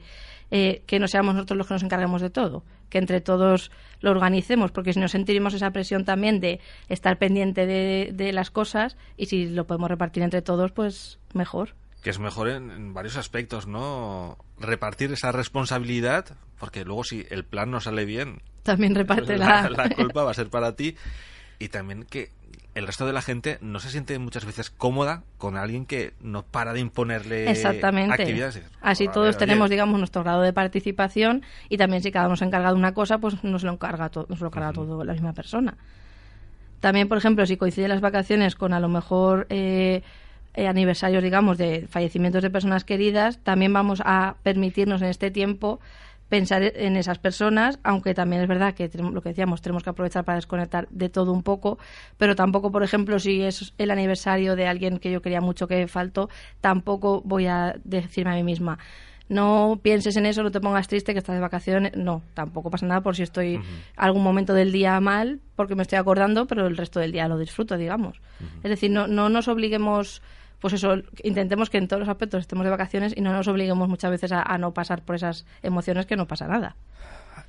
eh, 0.51 0.83
que 0.85 0.99
no 0.99 1.07
seamos 1.07 1.33
nosotros 1.33 1.57
los 1.57 1.67
que 1.67 1.73
nos 1.73 1.83
encarguemos 1.83 2.21
de 2.21 2.29
todo, 2.29 2.63
que 2.89 2.97
entre 2.97 3.21
todos 3.21 3.71
lo 4.01 4.11
organicemos, 4.11 4.71
porque 4.71 4.93
si 4.93 4.99
no 4.99 5.07
sentiremos 5.07 5.53
esa 5.53 5.71
presión 5.71 6.05
también 6.05 6.39
de 6.39 6.59
estar 6.89 7.17
pendiente 7.17 7.65
de, 7.65 8.11
de 8.13 8.33
las 8.33 8.51
cosas 8.51 8.97
y 9.17 9.25
si 9.27 9.47
lo 9.47 9.65
podemos 9.65 9.89
repartir 9.89 10.23
entre 10.23 10.41
todos, 10.41 10.71
pues 10.71 11.19
mejor. 11.33 11.75
Que 12.03 12.09
es 12.09 12.19
mejor 12.19 12.49
en, 12.49 12.71
en 12.71 12.93
varios 12.93 13.15
aspectos, 13.15 13.67
¿no? 13.67 14.37
Repartir 14.59 15.11
esa 15.11 15.31
responsabilidad, 15.31 16.25
porque 16.59 16.83
luego 16.83 17.03
si 17.03 17.25
el 17.29 17.45
plan 17.45 17.71
no 17.71 17.79
sale 17.79 18.05
bien, 18.05 18.41
También 18.63 18.95
reparte 18.95 19.37
la, 19.37 19.69
la... 19.69 19.87
la 19.87 19.89
culpa 19.89 20.23
va 20.23 20.31
a 20.31 20.35
ser 20.35 20.49
para 20.49 20.75
ti. 20.75 20.95
Y 21.59 21.69
también 21.69 22.05
que 22.09 22.29
el 22.73 22.87
resto 22.87 23.05
de 23.05 23.13
la 23.13 23.21
gente 23.21 23.57
no 23.61 23.79
se 23.79 23.89
siente 23.89 24.17
muchas 24.19 24.45
veces 24.45 24.69
cómoda 24.69 25.23
con 25.37 25.57
alguien 25.57 25.85
que 25.85 26.13
no 26.21 26.43
para 26.43 26.71
de 26.73 26.79
imponerle 26.79 27.49
Exactamente. 27.51 28.13
actividades. 28.13 28.61
Así 28.81 29.05
"Joder, 29.05 29.13
todos 29.13 29.29
oye". 29.35 29.37
tenemos, 29.45 29.69
digamos, 29.69 29.97
nuestro 29.99 30.23
grado 30.23 30.41
de 30.41 30.53
participación 30.53 31.41
y 31.69 31.77
también 31.77 32.01
si 32.01 32.11
cada 32.11 32.27
uno 32.27 32.35
se 32.37 32.45
encarga 32.45 32.69
de 32.69 32.75
una 32.75 32.93
cosa, 32.93 33.17
pues 33.17 33.43
nos 33.43 33.63
lo 33.63 33.73
encarga, 33.73 34.09
to- 34.09 34.25
nos 34.29 34.39
lo 34.39 34.47
encarga 34.47 34.71
todo 34.73 35.03
la 35.03 35.13
misma 35.13 35.33
persona. 35.33 35.75
También, 36.79 37.07
por 37.07 37.17
ejemplo, 37.17 37.45
si 37.45 37.57
coinciden 37.57 37.89
las 37.89 38.01
vacaciones 38.01 38.55
con 38.55 38.73
a 38.73 38.79
lo 38.79 38.89
mejor 38.89 39.45
eh, 39.49 40.01
eh, 40.55 40.67
aniversarios, 40.67 41.21
digamos, 41.23 41.57
de 41.57 41.87
fallecimientos 41.89 42.41
de 42.41 42.49
personas 42.49 42.83
queridas, 42.85 43.37
también 43.43 43.71
vamos 43.73 44.01
a 44.03 44.35
permitirnos 44.43 45.01
en 45.01 45.09
este 45.09 45.29
tiempo 45.29 45.79
pensar 46.31 46.63
en 46.63 46.95
esas 46.95 47.19
personas, 47.19 47.77
aunque 47.83 48.13
también 48.13 48.41
es 48.41 48.47
verdad 48.47 48.73
que 48.73 48.89
lo 48.95 49.21
que 49.21 49.29
decíamos, 49.29 49.61
tenemos 49.61 49.83
que 49.83 49.89
aprovechar 49.89 50.23
para 50.23 50.37
desconectar 50.37 50.87
de 50.89 51.09
todo 51.09 51.33
un 51.33 51.43
poco, 51.43 51.77
pero 52.17 52.37
tampoco, 52.37 52.71
por 52.71 52.83
ejemplo, 52.83 53.19
si 53.19 53.41
es 53.41 53.73
el 53.77 53.91
aniversario 53.91 54.55
de 54.55 54.65
alguien 54.65 54.97
que 54.97 55.11
yo 55.11 55.21
quería 55.21 55.41
mucho 55.41 55.67
que 55.67 55.89
faltó, 55.89 56.29
tampoco 56.61 57.21
voy 57.25 57.47
a 57.47 57.75
decirme 57.83 58.31
a 58.31 58.35
mí 58.35 58.43
misma, 58.43 58.79
no 59.27 59.81
pienses 59.83 60.15
en 60.15 60.25
eso, 60.25 60.41
no 60.41 60.51
te 60.51 60.61
pongas 60.61 60.87
triste 60.87 61.11
que 61.11 61.19
estás 61.19 61.35
de 61.35 61.41
vacaciones. 61.41 61.95
No, 61.95 62.21
tampoco 62.33 62.69
pasa 62.69 62.85
nada 62.85 63.01
por 63.01 63.15
si 63.15 63.23
estoy 63.23 63.61
algún 63.95 64.23
momento 64.23 64.53
del 64.53 64.71
día 64.73 64.99
mal, 64.99 65.39
porque 65.55 65.75
me 65.75 65.83
estoy 65.83 65.99
acordando, 65.99 66.47
pero 66.47 66.67
el 66.67 66.75
resto 66.75 66.99
del 66.99 67.11
día 67.11 67.29
lo 67.29 67.37
disfruto, 67.37 67.77
digamos. 67.77 68.21
Es 68.61 68.69
decir, 68.69 68.91
no, 68.91 69.07
no 69.07 69.29
nos 69.29 69.47
obliguemos, 69.47 70.21
pues 70.61 70.73
eso, 70.75 70.93
intentemos 71.23 71.69
que 71.69 71.79
en 71.79 71.87
todos 71.87 71.99
los 71.99 72.09
aspectos 72.09 72.41
estemos 72.41 72.63
de 72.63 72.69
vacaciones 72.69 73.13
y 73.17 73.21
no 73.21 73.33
nos 73.33 73.47
obliguemos 73.47 73.89
muchas 73.89 74.11
veces 74.11 74.31
a, 74.31 74.41
a 74.43 74.57
no 74.57 74.73
pasar 74.73 75.01
por 75.01 75.15
esas 75.15 75.45
emociones 75.63 76.05
que 76.05 76.15
no 76.15 76.27
pasa 76.27 76.47
nada. 76.47 76.75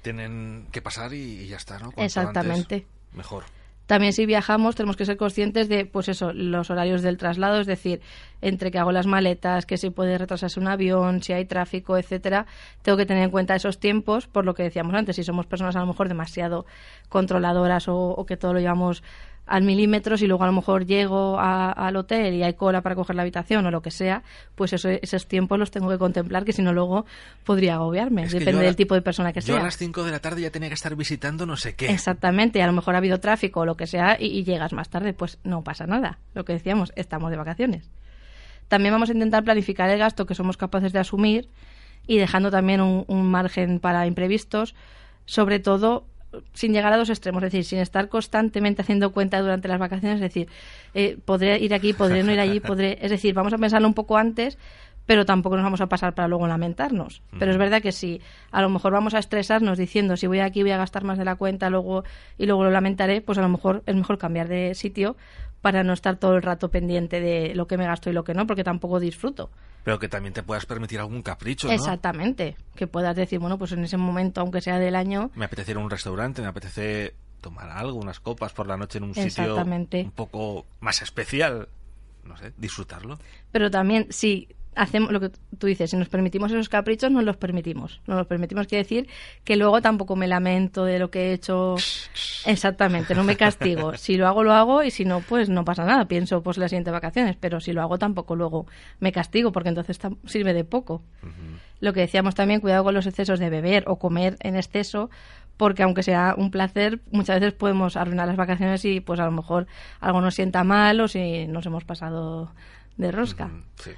Tienen 0.01 0.67
que 0.73 0.83
pasar 0.83 1.13
y, 1.13 1.43
y 1.43 1.47
ya 1.49 1.59
está, 1.59 1.75
¿no? 1.75 1.93
Cuanto 1.93 2.03
Exactamente. 2.03 2.75
antes, 2.75 2.89
mejor. 3.15 3.45
También 3.87 4.13
si 4.13 4.27
viajamos 4.27 4.75
tenemos 4.75 4.97
que 4.97 5.05
ser 5.05 5.17
conscientes 5.17 5.69
de, 5.69 5.85
pues 5.85 6.09
eso, 6.09 6.33
los 6.33 6.71
horarios 6.71 7.03
del 7.03 7.19
traslado, 7.19 7.61
es 7.61 7.67
decir, 7.67 8.01
entre 8.41 8.71
que 8.71 8.79
hago 8.79 8.93
las 8.93 9.07
maletas, 9.07 9.67
que 9.67 9.77
si 9.77 9.91
puede 9.91 10.17
retrasarse 10.17 10.59
un 10.59 10.69
avión, 10.69 11.23
si 11.23 11.33
hay 11.33 11.45
tráfico, 11.45 11.99
etcétera, 11.99 12.47
tengo 12.83 12.97
que 12.97 13.07
tener 13.07 13.25
en 13.25 13.31
cuenta 13.31 13.55
esos 13.55 13.79
tiempos, 13.79 14.29
por 14.29 14.45
lo 14.47 14.55
que 14.55 14.63
decíamos 14.63 14.95
antes, 14.95 15.17
si 15.17 15.25
somos 15.25 15.47
personas 15.47 15.77
a 15.77 15.81
lo 15.81 15.87
mejor 15.87 16.09
demasiado 16.09 16.65
controladoras 17.09 17.89
o, 17.89 17.97
o 17.97 18.25
que 18.25 18.37
todo 18.37 18.55
lo 18.55 18.61
llevamos 18.61 19.03
al 19.47 19.65
milímetro, 19.65 20.17
si 20.17 20.27
luego 20.27 20.45
a 20.45 20.47
lo 20.47 20.53
mejor 20.53 20.87
llego 20.87 21.39
a- 21.39 21.73
al 21.73 21.97
hotel 21.97 22.35
y 22.35 22.43
hay 22.45 22.55
cola 22.55 22.81
para 22.81 22.95
coger 22.95 23.17
la 23.17 23.23
habitación 23.23 23.67
o 23.67 23.71
lo 23.71 23.83
que 23.83 23.91
sea, 23.91 24.23
pues 24.55 24.73
eso, 24.73 24.89
esos 24.89 25.27
tiempos 25.27 25.59
los 25.59 25.71
tengo 25.71 25.89
que 25.91 25.99
contemplar, 25.99 26.45
que 26.45 26.53
si 26.53 26.63
no 26.63 26.73
luego 26.73 27.05
podría 27.45 27.75
agobiarme, 27.75 28.23
Es 28.23 28.33
que 28.33 28.39
depende 28.39 28.61
yo 28.61 28.67
del 28.67 28.77
tipo 28.77 28.95
de 28.95 29.03
persona 29.03 29.33
que 29.33 29.41
Yo 29.41 29.47
sea. 29.55 29.61
a 29.61 29.65
las 29.65 29.77
5 29.77 30.05
de 30.05 30.13
la 30.13 30.21
tarde 30.21 30.43
ya 30.43 30.51
tenía 30.51 30.69
que 30.69 30.75
estar 30.75 30.95
visitando 30.95 31.45
no 31.45 31.57
sé 31.57 31.75
qué. 31.75 31.91
Exactamente, 31.91 32.63
a 32.63 32.67
lo 32.67 32.73
mejor 32.73 32.95
ha 32.95 32.99
habido 32.99 33.19
tráfico 33.21 33.61
o 33.61 33.67
lo 33.67 33.77
que 33.77 33.87
sea 33.89 34.17
y, 34.19 34.27
y 34.27 34.45
llegas 34.45 34.73
más 34.73 34.89
tarde, 34.91 35.13
pues 35.13 35.39
no 35.43 35.63
pasa 35.65 35.87
nada. 35.87 36.19
Lo 36.35 36.45
que 36.45 36.53
decíamos, 36.53 36.93
estamos 36.97 37.31
de 37.31 37.37
vacaciones. 37.37 37.91
También 38.69 38.95
vamos 38.95 39.11
a 39.11 39.13
intentar 39.13 39.45
planificar 39.45 39.91
el 39.91 39.99
gasto 39.99 40.25
que 40.25 40.35
somos 40.35 40.57
capaces 40.57 40.93
de 40.93 40.99
asumir 41.01 41.49
y 42.07 42.17
dejando 42.19 42.51
también 42.51 42.81
un, 42.81 43.05
un 43.09 43.31
margen 43.31 43.81
para 43.81 44.07
imprevistos, 44.07 44.75
sobre 45.27 45.59
todo 45.59 46.07
sin 46.55 46.73
llegar 46.73 46.93
a 46.93 46.97
dos 46.97 47.11
extremos, 47.11 47.43
es 47.43 47.53
decir, 47.53 47.65
sin 47.65 47.79
estar 47.79 48.09
constantemente 48.09 48.83
haciendo 48.83 49.13
cuenta 49.13 49.41
durante 49.41 49.69
las 49.69 49.79
vacaciones, 49.79 50.17
es 50.17 50.23
decir, 50.23 50.49
eh, 50.95 51.19
podré 51.25 51.59
ir 51.59 51.75
aquí, 51.75 51.93
podré 51.93 52.23
no 52.23 52.33
ir 52.33 52.41
allí, 52.41 52.61
podré, 52.61 52.99
es 53.01 53.11
decir, 53.11 53.35
vamos 53.35 53.53
a 53.53 53.59
pensarlo 53.59 53.89
un 53.89 53.95
poco 53.95 54.17
antes, 54.17 54.59
pero 55.07 55.27
tampoco 55.27 55.57
nos 55.57 55.65
vamos 55.65 55.81
a 55.81 55.89
pasar 55.89 56.15
para 56.15 56.29
luego 56.29 56.47
lamentarnos. 56.47 57.23
Pero 57.39 57.51
es 57.51 57.59
verdad 57.59 57.83
que 57.83 57.91
si 57.91 58.21
a 58.53 58.63
lo 58.63 58.69
mejor 58.69 58.93
vamos 58.93 59.15
a 59.15 59.19
estresarnos 59.19 59.77
diciendo 59.77 60.17
si 60.17 60.29
voy 60.29 60.39
aquí 60.39 60.63
voy 60.63 60.71
a 60.71 60.77
gastar 60.77 61.03
más 61.03 61.19
de 61.19 61.25
la 61.25 61.35
cuenta 61.35 61.71
luego 61.71 62.05
y 62.39 62.47
luego 62.47 62.65
lo 62.65 62.71
lamentaré, 62.71 63.21
pues 63.21 63.37
a 63.39 63.43
lo 63.43 63.49
mejor 63.49 63.83
es 63.87 63.97
mejor 63.97 64.19
cambiar 64.19 64.49
de 64.49 64.75
sitio 64.75 65.17
para 65.63 65.85
no 65.85 65.93
estar 65.93 66.17
todo 66.17 66.35
el 66.35 66.43
rato 66.43 66.71
pendiente 66.71 67.21
de 67.21 67.55
lo 67.55 67.67
que 67.67 67.79
me 67.79 67.87
gasto 67.87 68.11
y 68.11 68.13
lo 68.13 68.25
que 68.25 68.35
no, 68.35 68.47
porque 68.47 68.65
tampoco 68.65 69.01
disfruto. 69.01 69.51
Pero 69.85 69.99
que 69.99 70.09
también 70.09 70.35
te 70.35 70.43
puedas 70.43 70.67
permitir 70.67 70.99
algún 70.99 71.23
capricho, 71.23 71.69
¿no? 71.69 71.73
Exactamente. 71.73 72.57
Que 72.75 72.87
puedas 72.87 73.17
decir, 73.17 73.39
bueno, 73.39 73.59
pues 73.59 73.73
en 73.73 73.85
ese 73.85 73.97
momento, 73.97 74.41
aunque 74.41 74.61
sea 74.61 74.79
del 74.79 74.97
año, 74.97 75.31
Me 75.35 75.45
apetece 75.45 75.71
ir 75.71 75.77
a 75.77 75.81
un 75.81 75.91
restaurante, 75.91 76.43
me 76.43 76.49
apetece 76.49 77.15
tomar 77.41 77.71
algo, 77.71 77.99
unas 77.99 78.21
copas 78.21 78.53
por 78.53 78.67
la 78.67 78.77
noche 78.77 78.99
en 78.99 79.05
un 79.05 79.15
sitio 79.15 79.57
un 79.57 80.13
poco 80.15 80.67
más 80.81 81.01
especial. 81.03 81.69
No 82.25 82.37
sé, 82.37 82.53
disfrutarlo. 82.57 83.19
pero 83.51 83.69
también 83.69 84.07
si 84.11 84.49
hacemos 84.75 85.13
lo 85.13 85.21
que 85.21 85.31
tú 85.59 85.67
dices, 85.67 85.91
si 85.91 85.97
nos 85.97 86.09
permitimos 86.09 86.51
esos 86.51 86.69
caprichos, 86.69 87.11
nos 87.11 87.25
los 87.25 87.37
permitimos. 87.37 88.01
Nos 88.07 88.17
los 88.17 88.27
permitimos 88.27 88.67
quiere 88.67 88.85
decir 88.85 89.09
que 89.45 89.57
luego 89.57 89.81
tampoco 89.83 90.17
me 90.17 90.27
lamento 90.27 90.85
de 90.85 90.99
lo 90.99 91.11
que 91.11 91.31
he 91.31 91.33
hecho. 91.35 91.77
Exactamente, 92.47 93.15
no 93.15 93.25
me 93.25 93.37
castigo. 93.37 93.93
Si 94.03 94.17
lo 94.17 94.27
hago, 94.27 94.43
lo 94.43 94.53
hago 94.53 94.83
y 94.83 94.91
si 94.91 95.05
no, 95.05 95.21
pues 95.21 95.49
no 95.49 95.65
pasa 95.65 95.85
nada. 95.85 96.07
Pienso 96.07 96.43
pues 96.43 96.59
las 96.59 96.71
siguientes 96.71 96.93
vacaciones, 96.93 97.37
pero 97.39 97.61
si 97.61 97.73
lo 97.73 97.83
hago 97.83 97.99
tampoco 97.99 98.35
luego 98.35 98.67
me 98.99 99.13
castigo 99.13 99.53
porque 99.53 99.69
entonces 99.69 99.99
sirve 100.25 100.53
de 100.53 100.65
poco. 100.65 101.03
Lo 101.81 101.93
que 101.93 102.01
decíamos 102.01 102.35
también, 102.35 102.61
cuidado 102.61 102.85
con 102.85 102.95
los 102.95 103.07
excesos 103.07 103.39
de 103.39 103.51
beber 103.51 103.85
o 103.87 103.99
comer 103.99 104.37
en 104.41 104.57
exceso, 104.57 105.09
porque 105.57 105.83
aunque 105.83 106.03
sea 106.03 106.35
un 106.37 106.51
placer, 106.51 107.01
muchas 107.11 107.41
veces 107.41 107.55
podemos 107.55 107.97
arruinar 107.97 108.27
las 108.27 108.37
vacaciones 108.37 108.85
y 108.85 109.01
pues 109.01 109.21
a 109.21 109.25
lo 109.25 109.33
mejor 109.33 109.67
algo 110.01 110.21
nos 110.21 110.35
sienta 110.35 110.65
mal 110.65 111.01
o 111.01 111.09
si 111.09 111.47
nos 111.47 111.67
hemos 111.67 111.85
pasado 111.85 112.53
de 112.97 113.13
rosca. 113.13 113.51
Sí. 113.77 113.93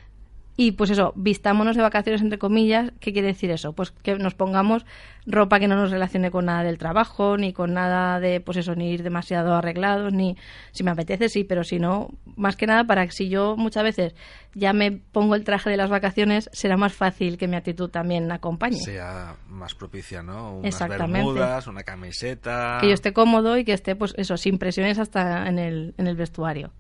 Y 0.56 0.73
pues 0.73 0.90
eso, 0.90 1.12
vistámonos 1.16 1.75
de 1.76 1.82
vacaciones 1.82 2.23
entre 2.23 2.38
comillas, 2.38 2.92
¿qué 3.00 3.12
quiere 3.12 3.28
decir 3.28 3.50
eso? 3.50 3.73
Pues 3.73 3.90
que 3.90 4.16
nos 4.16 4.34
pongamos 4.34 4.87
ropa 5.26 5.58
que 5.58 5.66
no 5.66 5.75
nos 5.75 5.90
relacione 5.90 6.30
con 6.30 6.44
nada 6.44 6.62
del 6.62 6.78
trabajo, 6.78 7.37
ni 7.37 7.52
con 7.52 7.73
nada 7.73 8.20
de, 8.20 8.40
pues 8.40 8.58
eso, 8.58 8.76
ni 8.76 8.90
ir 8.92 9.02
demasiado 9.02 9.54
arreglados, 9.54 10.12
ni 10.12 10.37
si 10.70 10.84
me 10.84 10.92
apetece, 10.92 11.28
sí, 11.28 11.42
pero 11.42 11.64
si 11.64 11.80
no, 11.80 12.11
más 12.37 12.56
que 12.56 12.66
nada 12.66 12.84
para 12.84 13.04
que 13.04 13.12
si 13.12 13.28
yo 13.28 13.56
muchas 13.56 13.82
veces 13.82 14.14
ya 14.54 14.73
me 14.73 14.92
pongo 14.92 15.34
el 15.34 15.42
traje 15.42 15.70
de 15.70 15.76
las 15.76 15.90
vacaciones, 15.90 16.49
será 16.52 16.76
más 16.76 16.92
fácil 16.92 17.37
que 17.37 17.49
mi 17.49 17.56
actitud 17.56 17.90
también 17.90 18.30
acompañe. 18.30 18.76
Sea 18.76 19.34
más 19.49 19.75
propicia, 19.75 20.23
¿no? 20.23 20.58
Unas 20.58 20.66
Exactamente. 20.66 21.18
bermudas, 21.18 21.66
una 21.66 21.82
camiseta. 21.82 22.78
Que 22.80 22.88
yo 22.88 22.94
esté 22.94 23.12
cómodo 23.12 23.56
y 23.58 23.64
que 23.64 23.73
esté, 23.73 23.96
pues 23.96 24.14
eso, 24.16 24.37
sin 24.37 24.58
presiones 24.58 25.00
hasta 25.00 25.49
en 25.49 25.58
el, 25.58 25.94
en 25.99 26.06
el 26.06 26.14
vestuario. 26.14 26.70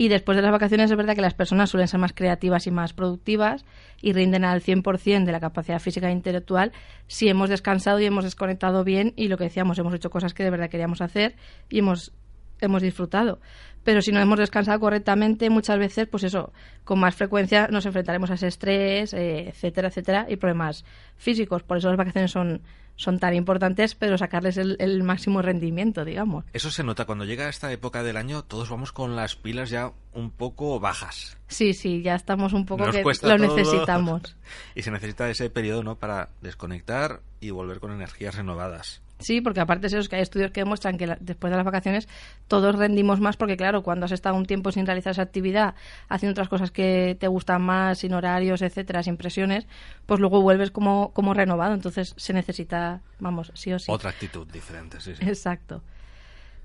Y 0.00 0.08
después 0.08 0.34
de 0.34 0.40
las 0.40 0.50
vacaciones 0.50 0.90
es 0.90 0.96
verdad 0.96 1.14
que 1.14 1.20
las 1.20 1.34
personas 1.34 1.68
suelen 1.68 1.86
ser 1.86 2.00
más 2.00 2.14
creativas 2.14 2.66
y 2.66 2.70
más 2.70 2.94
productivas 2.94 3.66
y 4.00 4.14
rinden 4.14 4.46
al 4.46 4.62
100% 4.62 5.26
de 5.26 5.30
la 5.30 5.40
capacidad 5.40 5.78
física 5.78 6.08
e 6.08 6.12
intelectual 6.12 6.72
si 7.06 7.28
hemos 7.28 7.50
descansado 7.50 8.00
y 8.00 8.06
hemos 8.06 8.24
desconectado 8.24 8.82
bien 8.82 9.12
y 9.14 9.28
lo 9.28 9.36
que 9.36 9.44
decíamos, 9.44 9.78
hemos 9.78 9.92
hecho 9.92 10.08
cosas 10.08 10.32
que 10.32 10.42
de 10.42 10.48
verdad 10.48 10.70
queríamos 10.70 11.02
hacer 11.02 11.36
y 11.68 11.80
hemos, 11.80 12.14
hemos 12.62 12.80
disfrutado. 12.80 13.40
Pero 13.84 14.00
si 14.00 14.10
no 14.10 14.20
hemos 14.20 14.38
descansado 14.38 14.80
correctamente, 14.80 15.50
muchas 15.50 15.78
veces, 15.78 16.06
pues 16.06 16.24
eso, 16.24 16.54
con 16.84 16.98
más 16.98 17.14
frecuencia 17.14 17.68
nos 17.70 17.84
enfrentaremos 17.84 18.30
a 18.30 18.34
ese 18.34 18.46
estrés, 18.46 19.12
eh, 19.12 19.48
etcétera, 19.48 19.88
etcétera, 19.88 20.26
y 20.30 20.36
problemas 20.36 20.86
físicos. 21.18 21.62
Por 21.62 21.76
eso 21.76 21.88
las 21.88 21.98
vacaciones 21.98 22.30
son, 22.30 22.62
son 23.00 23.18
tan 23.18 23.34
importantes, 23.34 23.94
pero 23.94 24.18
sacarles 24.18 24.58
el, 24.58 24.76
el 24.78 25.02
máximo 25.02 25.40
rendimiento, 25.40 26.04
digamos. 26.04 26.44
Eso 26.52 26.70
se 26.70 26.84
nota 26.84 27.06
cuando 27.06 27.24
llega 27.24 27.48
esta 27.48 27.72
época 27.72 28.02
del 28.02 28.18
año, 28.18 28.42
todos 28.44 28.68
vamos 28.68 28.92
con 28.92 29.16
las 29.16 29.36
pilas 29.36 29.70
ya 29.70 29.92
un 30.12 30.30
poco 30.30 30.78
bajas. 30.80 31.38
Sí, 31.48 31.72
sí, 31.72 32.02
ya 32.02 32.14
estamos 32.14 32.52
un 32.52 32.66
poco 32.66 32.84
Nos 32.84 32.94
que 32.94 33.02
lo 33.02 33.12
todo. 33.14 33.38
necesitamos. 33.38 34.36
Y 34.74 34.82
se 34.82 34.90
necesita 34.90 35.30
ese 35.30 35.48
periodo, 35.48 35.82
¿no? 35.82 35.96
Para 35.96 36.28
desconectar 36.42 37.22
y 37.40 37.50
volver 37.50 37.80
con 37.80 37.90
energías 37.92 38.34
renovadas. 38.34 39.00
Sí, 39.20 39.40
porque 39.40 39.60
aparte 39.60 39.86
es 39.86 40.08
que 40.08 40.16
hay 40.16 40.22
estudios 40.22 40.50
que 40.50 40.62
demuestran 40.62 40.96
que 40.98 41.06
la- 41.06 41.18
después 41.20 41.50
de 41.50 41.56
las 41.56 41.64
vacaciones 41.64 42.08
todos 42.48 42.74
rendimos 42.74 43.20
más 43.20 43.36
porque, 43.36 43.56
claro, 43.56 43.82
cuando 43.82 44.06
has 44.06 44.12
estado 44.12 44.34
un 44.34 44.46
tiempo 44.46 44.72
sin 44.72 44.86
realizar 44.86 45.12
esa 45.12 45.22
actividad, 45.22 45.74
haciendo 46.08 46.32
otras 46.32 46.48
cosas 46.48 46.70
que 46.70 47.16
te 47.20 47.28
gustan 47.28 47.62
más, 47.62 47.98
sin 47.98 48.12
horarios, 48.14 48.62
etcétera, 48.62 49.02
sin 49.02 49.16
presiones, 49.16 49.66
pues 50.06 50.20
luego 50.20 50.40
vuelves 50.42 50.70
como, 50.70 51.12
como 51.12 51.34
renovado. 51.34 51.74
Entonces 51.74 52.14
se 52.16 52.32
necesita, 52.32 53.00
vamos, 53.18 53.52
sí 53.54 53.72
o 53.72 53.78
sí. 53.78 53.92
Otra 53.92 54.10
actitud 54.10 54.46
diferente, 54.50 55.00
sí, 55.00 55.14
sí. 55.14 55.22
Exacto. 55.24 55.82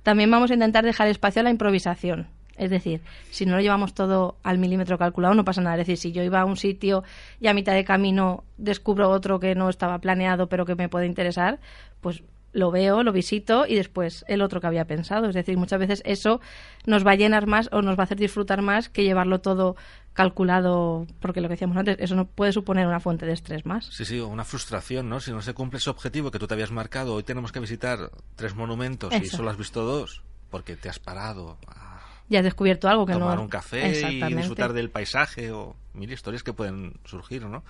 También 0.04 0.30
vamos 0.32 0.52
a 0.52 0.54
intentar 0.54 0.86
dejar 0.86 1.08
espacio 1.08 1.42
a 1.42 1.44
la 1.44 1.50
improvisación. 1.50 2.28
Es 2.58 2.70
decir, 2.70 3.02
si 3.32 3.46
no 3.46 3.56
lo 3.58 3.62
llevamos 3.62 3.94
todo 3.94 4.38
al 4.44 4.60
milímetro 4.60 4.98
calculado, 4.98 5.34
no 5.36 5.44
pasa 5.44 5.60
nada. 5.62 5.76
Es 5.76 5.80
decir, 5.80 5.98
si 5.98 6.12
yo 6.14 6.24
iba 6.24 6.40
a 6.40 6.46
un 6.46 6.56
sitio 6.56 7.04
y 7.42 7.48
a 7.48 7.54
mitad 7.54 7.74
de 7.74 7.84
camino 7.84 8.46
descubro 8.58 9.10
otro 9.10 9.42
que 9.42 9.56
no 9.56 9.68
estaba 9.68 10.00
planeado 10.00 10.48
pero 10.48 10.66
que 10.66 10.76
me 10.76 10.88
puede 10.88 11.06
interesar, 11.06 11.60
pues 12.00 12.24
lo 12.56 12.72
veo, 12.72 13.04
lo 13.04 13.12
visito 13.12 13.66
y 13.68 13.76
después 13.76 14.24
el 14.28 14.42
otro 14.42 14.62
que 14.62 14.68
había 14.68 14.86
pensado. 14.86 15.28
Es 15.28 15.36
decir, 15.36 15.58
muchas 15.58 15.78
veces 15.78 16.02
eso 16.06 16.40
nos 16.86 17.06
va 17.06 17.12
a 17.12 17.16
llenar 17.16 17.48
más 17.48 17.70
o 17.72 17.82
nos 17.82 17.98
va 17.98 18.04
a 18.04 18.06
hacer 18.06 18.18
disfrutar 18.18 18.62
más 18.62 18.88
que 18.90 19.04
llevarlo 19.04 19.42
todo 19.42 19.76
calculado, 20.14 21.06
porque 21.20 21.42
lo 21.42 21.50
que 21.50 21.56
decíamos 21.56 21.76
antes, 21.76 21.98
eso 22.00 22.16
no 22.16 22.26
puede 22.26 22.54
suponer 22.54 22.88
una 22.88 23.02
fuente 23.02 23.26
de 23.26 23.34
estrés 23.34 23.66
más. 23.66 23.88
Sí, 23.88 24.06
sí, 24.06 24.22
una 24.22 24.46
frustración, 24.46 25.10
¿no? 25.10 25.20
Si 25.20 25.32
no 25.32 25.42
se 25.42 25.54
cumple 25.54 25.80
ese 25.80 25.90
objetivo 25.90 26.32
que 26.32 26.40
tú 26.40 26.48
te 26.48 26.54
habías 26.54 26.72
marcado, 26.72 27.16
hoy 27.16 27.24
tenemos 27.24 27.52
que 27.52 27.60
visitar 27.60 28.10
tres 28.38 28.56
monumentos 28.56 29.14
y 29.14 29.26
solo 29.26 29.50
has 29.50 29.58
visto 29.58 29.84
dos, 29.84 30.24
porque 30.50 30.78
te 30.78 30.88
has 30.88 31.00
parado 31.00 31.58
a 31.68 32.00
Ya 32.30 32.40
has 32.40 32.46
descubierto 32.46 32.88
algo 32.88 33.06
que 33.06 33.14
tomar 33.14 33.36
no... 33.36 33.44
un 33.44 33.50
café 33.50 33.90
y 34.10 34.34
disfrutar 34.34 34.72
del 34.72 34.90
paisaje 34.90 35.52
o 35.52 35.76
mil 35.94 36.10
historias 36.10 36.44
que 36.44 36.54
pueden 36.54 36.94
surgir, 37.04 37.46
¿no? 37.46 37.66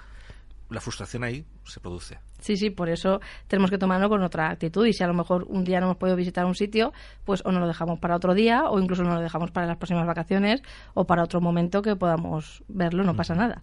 La 0.75 0.81
frustración 0.81 1.23
ahí 1.23 1.45
se 1.63 1.79
produce. 1.79 2.19
Sí, 2.41 2.57
sí, 2.57 2.69
por 2.69 2.89
eso 2.89 3.21
tenemos 3.47 3.71
que 3.71 3.77
tomarlo 3.77 4.09
con 4.09 4.21
otra 4.23 4.49
actitud 4.49 4.85
y 4.85 4.91
si 4.91 5.05
a 5.05 5.07
lo 5.07 5.13
mejor 5.13 5.45
un 5.47 5.63
día 5.63 5.79
no 5.79 5.85
hemos 5.85 5.95
podido 5.95 6.17
visitar 6.17 6.45
un 6.45 6.53
sitio, 6.53 6.91
pues 7.23 7.41
o 7.45 7.53
no 7.53 7.61
lo 7.61 7.67
dejamos 7.67 7.97
para 7.99 8.13
otro 8.13 8.33
día 8.33 8.69
o 8.69 8.77
incluso 8.77 9.01
no 9.01 9.13
lo 9.13 9.21
dejamos 9.21 9.51
para 9.51 9.67
las 9.67 9.77
próximas 9.77 10.05
vacaciones 10.05 10.61
o 10.93 11.05
para 11.05 11.23
otro 11.23 11.39
momento 11.39 11.81
que 11.81 11.95
podamos 11.95 12.61
verlo, 12.67 13.05
no 13.05 13.15
pasa 13.15 13.35
nada. 13.35 13.61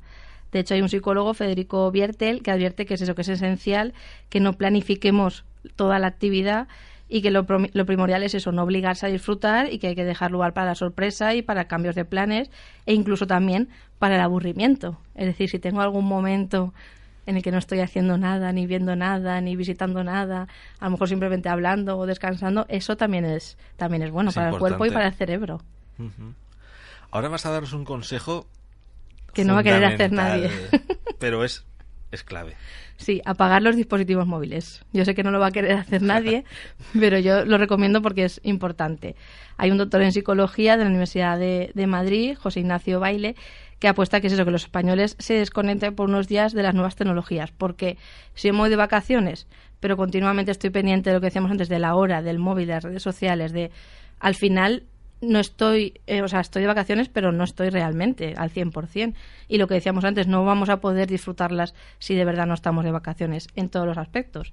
De 0.53 0.61
hecho, 0.61 0.73
hay 0.73 0.81
un 0.81 0.89
psicólogo, 0.89 1.35
Federico 1.35 1.91
Biertel, 1.91 2.43
que 2.43 2.51
advierte 2.51 2.87
que 2.87 2.95
es 2.95 3.03
eso, 3.03 3.15
que 3.15 3.21
es 3.21 3.29
esencial 3.29 3.93
que 4.31 4.41
no 4.41 4.55
planifiquemos 4.55 5.45
toda 5.77 5.99
la 5.99 6.07
actividad 6.07 6.67
y 7.11 7.21
que 7.21 7.31
lo, 7.31 7.45
lo 7.75 7.85
primordial 7.85 8.23
es 8.23 8.35
eso, 8.35 8.53
no 8.53 8.63
obligarse 8.63 9.05
a 9.05 9.11
disfrutar 9.11 9.71
y 9.71 9.79
que 9.79 9.89
hay 9.89 9.95
que 9.95 10.07
dejar 10.07 10.31
lugar 10.31 10.55
para 10.55 10.69
la 10.69 10.75
sorpresa 10.75 11.35
y 11.35 11.43
para 11.43 11.67
cambios 11.67 11.95
de 11.95 12.07
planes 12.07 12.51
e 12.87 12.95
incluso 12.95 13.27
también 13.27 13.69
para 13.99 14.15
el 14.15 14.23
aburrimiento. 14.23 14.99
Es 15.15 15.27
decir, 15.27 15.49
si 15.49 15.59
tengo 15.59 15.81
algún 15.81 16.07
momento 16.07 16.73
en 17.27 17.37
el 17.37 17.43
que 17.43 17.53
no 17.53 17.59
estoy 17.59 17.81
haciendo 17.81 18.19
nada, 18.19 18.53
ni 18.53 18.67
viendo 18.67 18.97
nada, 18.97 19.41
ni 19.41 19.57
visitando 19.57 20.03
nada, 20.05 20.49
a 20.79 20.85
lo 20.85 20.93
mejor 20.93 21.09
simplemente 21.09 21.49
hablando 21.49 21.99
o 21.99 22.07
descansando, 22.07 22.67
eso 22.69 22.97
también 22.97 23.25
es, 23.25 23.57
también 23.77 24.03
es 24.03 24.11
bueno 24.11 24.31
Es 24.31 24.35
para 24.35 24.51
el 24.51 24.59
cuerpo 24.59 24.87
y 24.87 24.91
para 24.91 25.07
el 25.07 25.15
cerebro. 25.15 25.61
Ahora 27.11 27.29
vas 27.29 27.47
a 27.47 27.51
darnos 27.51 27.73
un 27.73 27.85
consejo 27.85 28.47
Que 29.35 29.45
no 29.45 29.55
va 29.55 29.61
a 29.61 29.63
querer 29.63 29.85
hacer 29.85 30.13
nadie. 30.13 30.51
pero 31.19 31.45
es, 31.45 31.65
es 32.11 32.25
clave. 32.25 32.57
Sí, 32.97 33.21
apagar 33.25 33.63
los 33.63 33.77
dispositivos 33.77 34.27
móviles. 34.27 34.85
Yo 34.93 35.05
sé 35.05 35.15
que 35.15 35.23
no 35.23 35.31
lo 35.31 35.41
va 35.41 35.49
a 35.49 35.51
querer 35.51 35.73
hacer 35.73 36.03
nadie, 36.03 36.45
pero 36.99 37.19
yo 37.19 37.45
lo 37.45 37.59
recomiendo 37.59 38.03
porque 38.03 38.25
es 38.25 38.41
importante. 38.45 39.17
Hay 39.57 39.71
un 39.71 39.79
doctor 39.79 40.03
en 40.03 40.13
psicología 40.13 40.77
de 40.77 40.85
la 40.85 40.91
Universidad 40.91 41.39
de, 41.39 41.73
de 41.75 41.87
Madrid, 41.87 42.37
José 42.37 42.61
Ignacio 42.61 43.01
Baile, 43.01 43.37
que 43.83 43.89
apuesta 43.89 44.21
que 44.21 44.29
es 44.29 44.33
eso, 44.33 44.45
que 44.45 44.53
los 44.53 44.63
españoles 44.63 45.17
se 45.19 45.35
desconecten 45.35 45.97
por 45.97 46.09
unos 46.09 46.29
días 46.29 46.53
de 46.53 46.63
las 46.63 46.73
nuevas 46.73 46.95
tecnologías. 46.95 47.51
Porque 47.51 47.99
si 48.33 48.47
yo 48.47 48.55
me 48.55 48.61
voy 48.61 48.71
de 48.71 48.77
vacaciones, 48.77 49.49
pero 49.81 49.97
continuamente 49.97 50.53
estoy 50.53 50.71
pendiente 50.71 51.11
de 51.11 51.15
lo 51.15 51.21
que 51.21 51.27
decíamos 51.27 51.51
antes, 51.51 51.69
de 51.69 51.81
la 51.81 51.97
hora, 51.97 52.23
del 52.23 52.39
móvil, 52.39 52.69
de 52.69 52.75
las 52.75 52.85
redes 52.85 53.03
sociales, 53.03 53.51
de 53.51 53.73
al 54.21 54.37
final 54.37 54.85
no 55.21 55.41
estoy, 55.41 56.01
eh, 56.07 56.23
o 56.23 56.29
sea, 56.29 56.39
estoy 56.39 56.63
de 56.63 56.69
vacaciones, 56.69 57.09
pero 57.09 57.33
no 57.33 57.43
estoy 57.43 57.71
realmente 57.71 58.35
al 58.37 58.51
100%. 58.53 59.15
Y 59.49 59.59
lo 59.59 59.67
que 59.67 59.75
decíamos 59.75 60.05
antes, 60.05 60.29
no 60.29 60.45
vamos 60.45 60.69
a 60.69 60.81
poder 60.81 61.09
disfrutarlas 61.09 61.75
si 61.99 62.15
de 62.15 62.25
verdad 62.25 62.47
no 62.47 62.55
estamos 62.55 62.85
de 62.85 62.93
vacaciones 62.93 63.49
en 63.57 63.69
todos 63.69 63.85
los 63.89 63.99
aspectos. 63.99 64.53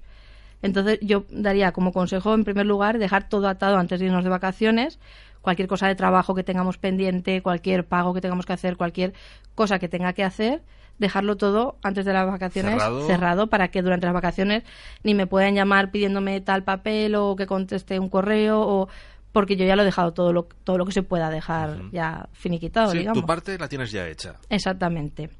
Entonces, 0.62 0.98
yo 1.00 1.24
daría 1.30 1.72
como 1.72 1.92
consejo, 1.92 2.34
en 2.34 2.44
primer 2.44 2.66
lugar, 2.66 2.98
dejar 2.98 3.28
todo 3.28 3.48
atado 3.48 3.78
antes 3.78 3.98
de 4.00 4.06
irnos 4.06 4.24
de 4.24 4.30
vacaciones. 4.30 4.98
Cualquier 5.40 5.68
cosa 5.68 5.88
de 5.88 5.94
trabajo 5.94 6.34
que 6.34 6.44
tengamos 6.44 6.76
pendiente, 6.76 7.40
cualquier 7.40 7.86
pago 7.86 8.12
que 8.12 8.20
tengamos 8.20 8.44
que 8.44 8.52
hacer, 8.52 8.76
cualquier 8.76 9.14
cosa 9.54 9.78
que 9.78 9.88
tenga 9.88 10.12
que 10.12 10.22
hacer, 10.22 10.60
dejarlo 10.98 11.36
todo 11.36 11.76
antes 11.82 12.04
de 12.04 12.12
las 12.12 12.26
vacaciones 12.26 12.72
Cerrado. 12.74 13.06
cerrado 13.06 13.46
para 13.46 13.68
que 13.68 13.80
durante 13.80 14.04
las 14.04 14.12
vacaciones 14.12 14.64
ni 15.02 15.14
me 15.14 15.26
puedan 15.26 15.54
llamar 15.54 15.90
pidiéndome 15.90 16.42
tal 16.42 16.62
papel 16.62 17.14
o 17.14 17.36
que 17.36 17.46
conteste 17.46 17.98
un 17.98 18.10
correo 18.10 18.60
o 18.60 18.88
porque 19.32 19.56
yo 19.56 19.64
ya 19.64 19.76
lo 19.76 19.82
he 19.82 19.86
dejado 19.86 20.12
todo 20.12 20.34
lo, 20.34 20.42
todo 20.64 20.76
lo 20.76 20.84
que 20.84 20.92
se 20.92 21.02
pueda 21.02 21.30
dejar 21.30 21.78
ya 21.90 22.28
finiquitado, 22.32 22.90
Sí, 22.92 22.98
digamos. 22.98 23.18
tu 23.22 23.26
parte 23.26 23.56
la 23.56 23.66
tienes 23.68 23.90
ya 23.92 24.06
hecha. 24.08 24.34
Exactamente. 24.50 25.30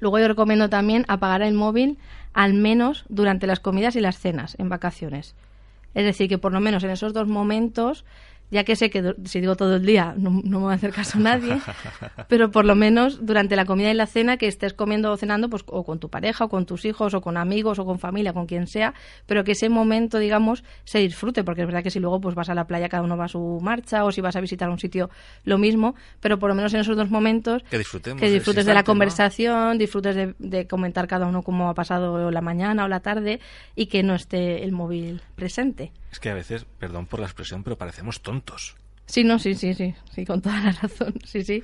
Luego 0.00 0.18
yo 0.18 0.26
recomiendo 0.28 0.68
también 0.68 1.04
apagar 1.06 1.42
el 1.42 1.54
móvil 1.54 1.96
al 2.36 2.52
menos 2.52 3.06
durante 3.08 3.46
las 3.46 3.60
comidas 3.60 3.96
y 3.96 4.00
las 4.00 4.18
cenas 4.18 4.56
en 4.58 4.68
vacaciones. 4.68 5.34
Es 5.94 6.04
decir, 6.04 6.28
que 6.28 6.36
por 6.36 6.52
lo 6.52 6.60
menos 6.60 6.84
en 6.84 6.90
esos 6.90 7.14
dos 7.14 7.26
momentos, 7.26 8.04
ya 8.50 8.64
que 8.64 8.76
sé 8.76 8.90
que 8.90 9.14
si 9.24 9.40
digo 9.40 9.56
todo 9.56 9.76
el 9.76 9.86
día 9.86 10.14
no, 10.16 10.30
no 10.44 10.60
me 10.60 10.66
va 10.66 10.72
a 10.72 10.74
hacer 10.76 10.92
caso 10.92 11.18
nadie, 11.18 11.58
pero 12.28 12.50
por 12.50 12.64
lo 12.64 12.74
menos 12.74 13.24
durante 13.26 13.56
la 13.56 13.64
comida 13.64 13.90
y 13.90 13.94
la 13.94 14.06
cena 14.06 14.36
que 14.36 14.46
estés 14.46 14.72
comiendo 14.72 15.10
o 15.10 15.16
cenando 15.16 15.50
pues 15.50 15.64
o 15.66 15.84
con 15.84 15.98
tu 15.98 16.08
pareja 16.08 16.44
o 16.44 16.48
con 16.48 16.66
tus 16.66 16.84
hijos 16.84 17.14
o 17.14 17.20
con 17.20 17.36
amigos 17.36 17.78
o 17.78 17.84
con 17.84 17.98
familia, 17.98 18.32
con 18.32 18.46
quien 18.46 18.66
sea, 18.66 18.94
pero 19.26 19.44
que 19.44 19.52
ese 19.52 19.68
momento, 19.68 20.18
digamos, 20.18 20.64
se 20.84 20.98
disfrute, 20.98 21.44
porque 21.44 21.62
es 21.62 21.66
verdad 21.66 21.82
que 21.82 21.90
si 21.90 21.98
luego 21.98 22.20
pues 22.20 22.34
vas 22.34 22.48
a 22.48 22.54
la 22.54 22.66
playa 22.66 22.88
cada 22.88 23.02
uno 23.02 23.16
va 23.16 23.24
a 23.24 23.28
su 23.28 23.58
marcha 23.62 24.04
o 24.04 24.12
si 24.12 24.20
vas 24.20 24.36
a 24.36 24.40
visitar 24.40 24.70
un 24.70 24.78
sitio 24.78 25.10
lo 25.44 25.58
mismo, 25.58 25.94
pero 26.20 26.38
por 26.38 26.48
lo 26.48 26.54
menos 26.54 26.72
en 26.74 26.80
esos 26.80 26.96
dos 26.96 27.10
momentos 27.10 27.62
Que 27.70 27.78
disfrutemos 27.78 28.20
que 28.20 28.30
disfrutes 28.30 28.64
de 28.64 28.74
la 28.74 28.84
conversación, 28.84 29.78
disfrutes 29.78 30.14
de, 30.14 30.34
de 30.38 30.66
comentar 30.66 31.06
cada 31.08 31.26
uno 31.26 31.42
cómo 31.42 31.68
ha 31.68 31.74
pasado 31.74 32.30
la 32.30 32.40
mañana 32.40 32.84
o 32.84 32.88
la 32.88 33.00
tarde 33.00 33.40
y 33.74 33.86
que 33.86 34.02
no 34.02 34.14
esté 34.14 34.62
el 34.62 34.72
móvil 34.72 35.20
presente. 35.34 35.92
Es 36.16 36.20
que 36.20 36.30
a 36.30 36.34
veces, 36.34 36.64
perdón 36.78 37.04
por 37.04 37.20
la 37.20 37.26
expresión, 37.26 37.62
pero 37.62 37.76
parecemos 37.76 38.22
tontos. 38.22 38.74
Sí, 39.04 39.22
no, 39.22 39.38
sí, 39.38 39.54
sí, 39.54 39.74
sí, 39.74 39.94
sí, 40.14 40.24
con 40.24 40.40
toda 40.40 40.58
la 40.62 40.72
razón, 40.72 41.12
sí, 41.26 41.44
sí, 41.44 41.62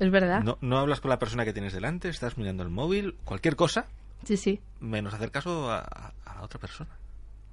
es 0.00 0.10
verdad, 0.10 0.42
No, 0.42 0.58
no 0.62 0.78
hablas 0.80 1.00
con 1.00 1.10
la 1.10 1.20
persona 1.20 1.44
que 1.44 1.52
tienes 1.52 1.72
delante, 1.72 2.08
estás 2.08 2.36
mirando 2.36 2.64
el 2.64 2.70
móvil, 2.70 3.14
cualquier 3.24 3.54
cosa, 3.54 3.86
sí, 4.24 4.36
sí. 4.36 4.58
menos 4.80 5.14
hacer 5.14 5.30
caso 5.30 5.70
a, 5.70 6.12
a- 6.26 6.42
otra 6.42 6.58
persona. 6.58 6.90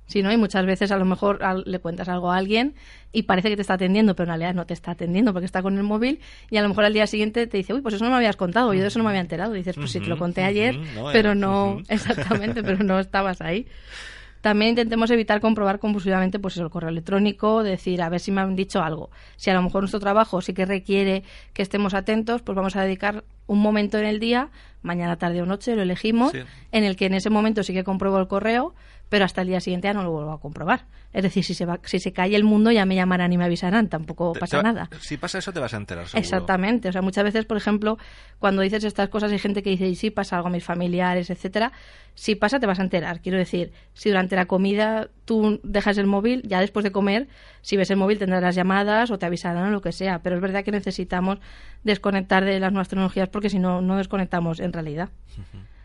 Sí, 0.07 0.23
¿no? 0.23 0.31
Y 0.33 0.37
muchas 0.37 0.65
veces 0.65 0.91
a 0.91 0.97
lo 0.97 1.05
mejor 1.05 1.43
al- 1.43 1.63
le 1.67 1.77
cuentas 1.77 2.09
algo 2.09 2.31
a 2.31 2.37
alguien 2.37 2.73
y 3.11 3.21
parece 3.23 3.49
que 3.49 3.55
te 3.55 3.61
está 3.61 3.75
atendiendo, 3.75 4.15
pero 4.15 4.23
en 4.33 4.39
realidad 4.39 4.55
no 4.55 4.65
te 4.65 4.73
está 4.73 4.89
atendiendo 4.91 5.33
porque 5.33 5.45
está 5.45 5.61
con 5.61 5.77
el 5.77 5.83
móvil 5.83 6.21
y 6.49 6.57
a 6.57 6.63
lo 6.63 6.69
mejor 6.69 6.85
al 6.85 6.93
día 6.93 7.05
siguiente 7.05 7.45
te 7.45 7.57
dice, 7.57 7.75
uy, 7.75 7.81
pues 7.81 7.93
eso 7.93 8.03
no 8.03 8.09
me 8.09 8.17
habías 8.17 8.35
contado, 8.35 8.73
yo 8.73 8.81
de 8.81 8.87
eso 8.87 8.97
no 8.97 9.03
me 9.05 9.11
había 9.11 9.21
enterado. 9.21 9.53
Y 9.53 9.59
dices, 9.59 9.75
pues 9.75 9.91
sí, 9.91 9.99
te 10.01 10.07
lo 10.07 10.17
conté 10.17 10.43
ayer, 10.43 10.75
no, 10.95 11.05
pero 11.13 11.35
no, 11.35 11.83
exactamente, 11.87 12.63
pero 12.63 12.83
no 12.83 12.99
estabas 12.99 13.41
ahí. 13.41 13.67
También 14.41 14.69
intentemos 14.69 15.09
evitar 15.11 15.39
comprobar 15.39 15.79
compulsivamente 15.79 16.39
pues 16.39 16.55
eso, 16.55 16.63
el 16.63 16.69
correo 16.69 16.89
electrónico, 16.89 17.63
decir 17.63 18.01
a 18.01 18.09
ver 18.09 18.19
si 18.19 18.31
me 18.31 18.41
han 18.41 18.55
dicho 18.55 18.81
algo. 18.81 19.09
Si 19.37 19.49
a 19.49 19.53
lo 19.53 19.61
mejor 19.61 19.81
nuestro 19.83 19.99
trabajo 19.99 20.41
sí 20.41 20.53
que 20.53 20.65
requiere 20.65 21.23
que 21.53 21.61
estemos 21.61 21.93
atentos, 21.93 22.41
pues 22.41 22.55
vamos 22.55 22.75
a 22.75 22.83
dedicar 22.83 23.23
un 23.47 23.59
momento 23.59 23.97
en 23.97 24.05
el 24.05 24.19
día, 24.19 24.49
mañana, 24.81 25.17
tarde 25.17 25.41
o 25.41 25.45
noche, 25.45 25.75
lo 25.75 25.83
elegimos, 25.83 26.31
Sí. 26.31 26.39
en 26.71 26.83
el 26.83 26.95
que 26.95 27.05
en 27.05 27.13
ese 27.13 27.29
momento 27.29 27.63
sí 27.63 27.73
que 27.73 27.83
compruebo 27.83 28.17
el 28.19 28.27
correo, 28.27 28.73
pero 29.11 29.25
hasta 29.25 29.41
el 29.41 29.49
día 29.49 29.59
siguiente 29.59 29.89
ya 29.89 29.93
no 29.93 30.03
lo 30.03 30.11
vuelvo 30.11 30.31
a 30.31 30.39
comprobar. 30.39 30.85
Es 31.11 31.21
decir, 31.21 31.43
si 31.43 31.53
se, 31.53 31.65
va, 31.65 31.81
si 31.83 31.99
se 31.99 32.13
cae 32.13 32.33
el 32.33 32.45
mundo 32.45 32.71
ya 32.71 32.85
me 32.85 32.95
llamarán 32.95 33.33
y 33.33 33.37
me 33.37 33.43
avisarán, 33.43 33.89
tampoco 33.89 34.31
pasa 34.31 34.59
te 34.59 34.63
nada. 34.63 34.89
Si 35.01 35.17
pasa 35.17 35.39
eso, 35.39 35.51
te 35.51 35.59
vas 35.59 35.73
a 35.73 35.77
enterar, 35.77 36.05
seguro. 36.05 36.21
Exactamente. 36.21 36.87
O 36.87 36.93
sea, 36.93 37.01
muchas 37.01 37.25
veces, 37.25 37.43
por 37.43 37.57
ejemplo, 37.57 37.97
cuando 38.39 38.61
dices 38.61 38.85
estas 38.85 39.09
cosas 39.09 39.33
hay 39.33 39.39
gente 39.39 39.63
que 39.63 39.71
dice, 39.71 39.85
y 39.85 39.95
si 39.95 40.11
pasa 40.11 40.37
algo 40.37 40.47
a 40.47 40.51
mis 40.51 40.63
familiares, 40.63 41.29
etcétera. 41.29 41.73
Si 42.15 42.35
pasa, 42.35 42.61
te 42.61 42.67
vas 42.67 42.79
a 42.79 42.83
enterar. 42.83 43.19
Quiero 43.19 43.37
decir, 43.37 43.73
si 43.93 44.07
durante 44.07 44.37
la 44.37 44.45
comida 44.45 45.09
tú 45.25 45.59
dejas 45.61 45.97
el 45.97 46.07
móvil, 46.07 46.41
ya 46.45 46.61
después 46.61 46.85
de 46.85 46.93
comer, 46.93 47.27
si 47.61 47.75
ves 47.75 47.91
el 47.91 47.97
móvil 47.97 48.17
tendrás 48.17 48.41
las 48.41 48.55
llamadas 48.55 49.11
o 49.11 49.19
te 49.19 49.25
avisarán 49.25 49.67
o 49.67 49.71
lo 49.71 49.81
que 49.81 49.91
sea. 49.91 50.19
Pero 50.19 50.37
es 50.37 50.41
verdad 50.41 50.63
que 50.63 50.71
necesitamos 50.71 51.39
desconectar 51.83 52.45
de 52.45 52.61
las 52.61 52.71
nuevas 52.71 52.87
tecnologías 52.87 53.27
porque 53.27 53.49
si 53.49 53.59
no, 53.59 53.81
no 53.81 53.97
desconectamos 53.97 54.61
en 54.61 54.71
realidad. 54.71 55.09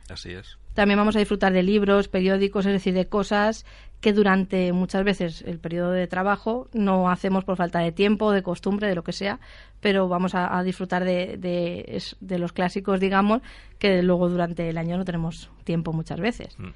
Así 0.08 0.32
es. 0.32 0.58
También 0.74 0.98
vamos 0.98 1.16
a 1.16 1.18
disfrutar 1.18 1.52
de 1.52 1.62
libros, 1.62 2.08
periódicos, 2.08 2.66
es 2.66 2.72
decir, 2.72 2.94
de 2.94 3.08
cosas 3.08 3.64
que 4.00 4.12
durante 4.12 4.72
muchas 4.72 5.04
veces 5.04 5.42
el 5.42 5.58
periodo 5.58 5.90
de 5.90 6.06
trabajo 6.06 6.68
no 6.72 7.10
hacemos 7.10 7.44
por 7.44 7.56
falta 7.56 7.78
de 7.80 7.92
tiempo, 7.92 8.30
de 8.30 8.42
costumbre, 8.42 8.86
de 8.86 8.94
lo 8.94 9.02
que 9.02 9.12
sea, 9.12 9.40
pero 9.80 10.06
vamos 10.06 10.34
a, 10.34 10.56
a 10.56 10.62
disfrutar 10.62 11.04
de, 11.04 11.38
de, 11.38 12.02
de 12.20 12.38
los 12.38 12.52
clásicos, 12.52 13.00
digamos, 13.00 13.40
que 13.78 14.02
luego 14.02 14.28
durante 14.28 14.68
el 14.68 14.78
año 14.78 14.98
no 14.98 15.04
tenemos 15.04 15.50
tiempo 15.64 15.92
muchas 15.92 16.20
veces. 16.20 16.58
Mm. 16.58 16.68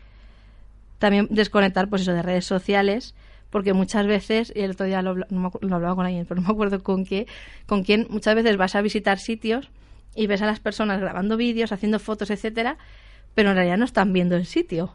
También 0.98 1.28
desconectar, 1.30 1.88
pues 1.88 2.02
eso, 2.02 2.12
de 2.12 2.22
redes 2.22 2.46
sociales, 2.46 3.14
porque 3.50 3.74
muchas 3.74 4.06
veces, 4.06 4.52
y 4.54 4.60
el 4.60 4.72
otro 4.72 4.86
día 4.86 5.02
lo, 5.02 5.14
no 5.14 5.52
lo 5.60 5.74
hablaba 5.74 5.94
con 5.94 6.06
alguien, 6.06 6.24
pero 6.26 6.40
no 6.40 6.48
me 6.48 6.52
acuerdo 6.52 6.82
con 6.82 7.04
qué, 7.04 7.26
con 7.66 7.82
quién, 7.82 8.06
muchas 8.10 8.34
veces 8.34 8.56
vas 8.56 8.74
a 8.74 8.82
visitar 8.82 9.18
sitios 9.18 9.70
y 10.14 10.26
ves 10.26 10.42
a 10.42 10.46
las 10.46 10.60
personas 10.60 11.00
grabando 11.00 11.36
vídeos, 11.36 11.72
haciendo 11.72 11.98
fotos, 11.98 12.30
etcétera, 12.30 12.78
pero 13.34 13.50
en 13.50 13.56
realidad 13.56 13.78
no 13.78 13.84
están 13.84 14.12
viendo 14.12 14.36
el 14.36 14.46
sitio. 14.46 14.94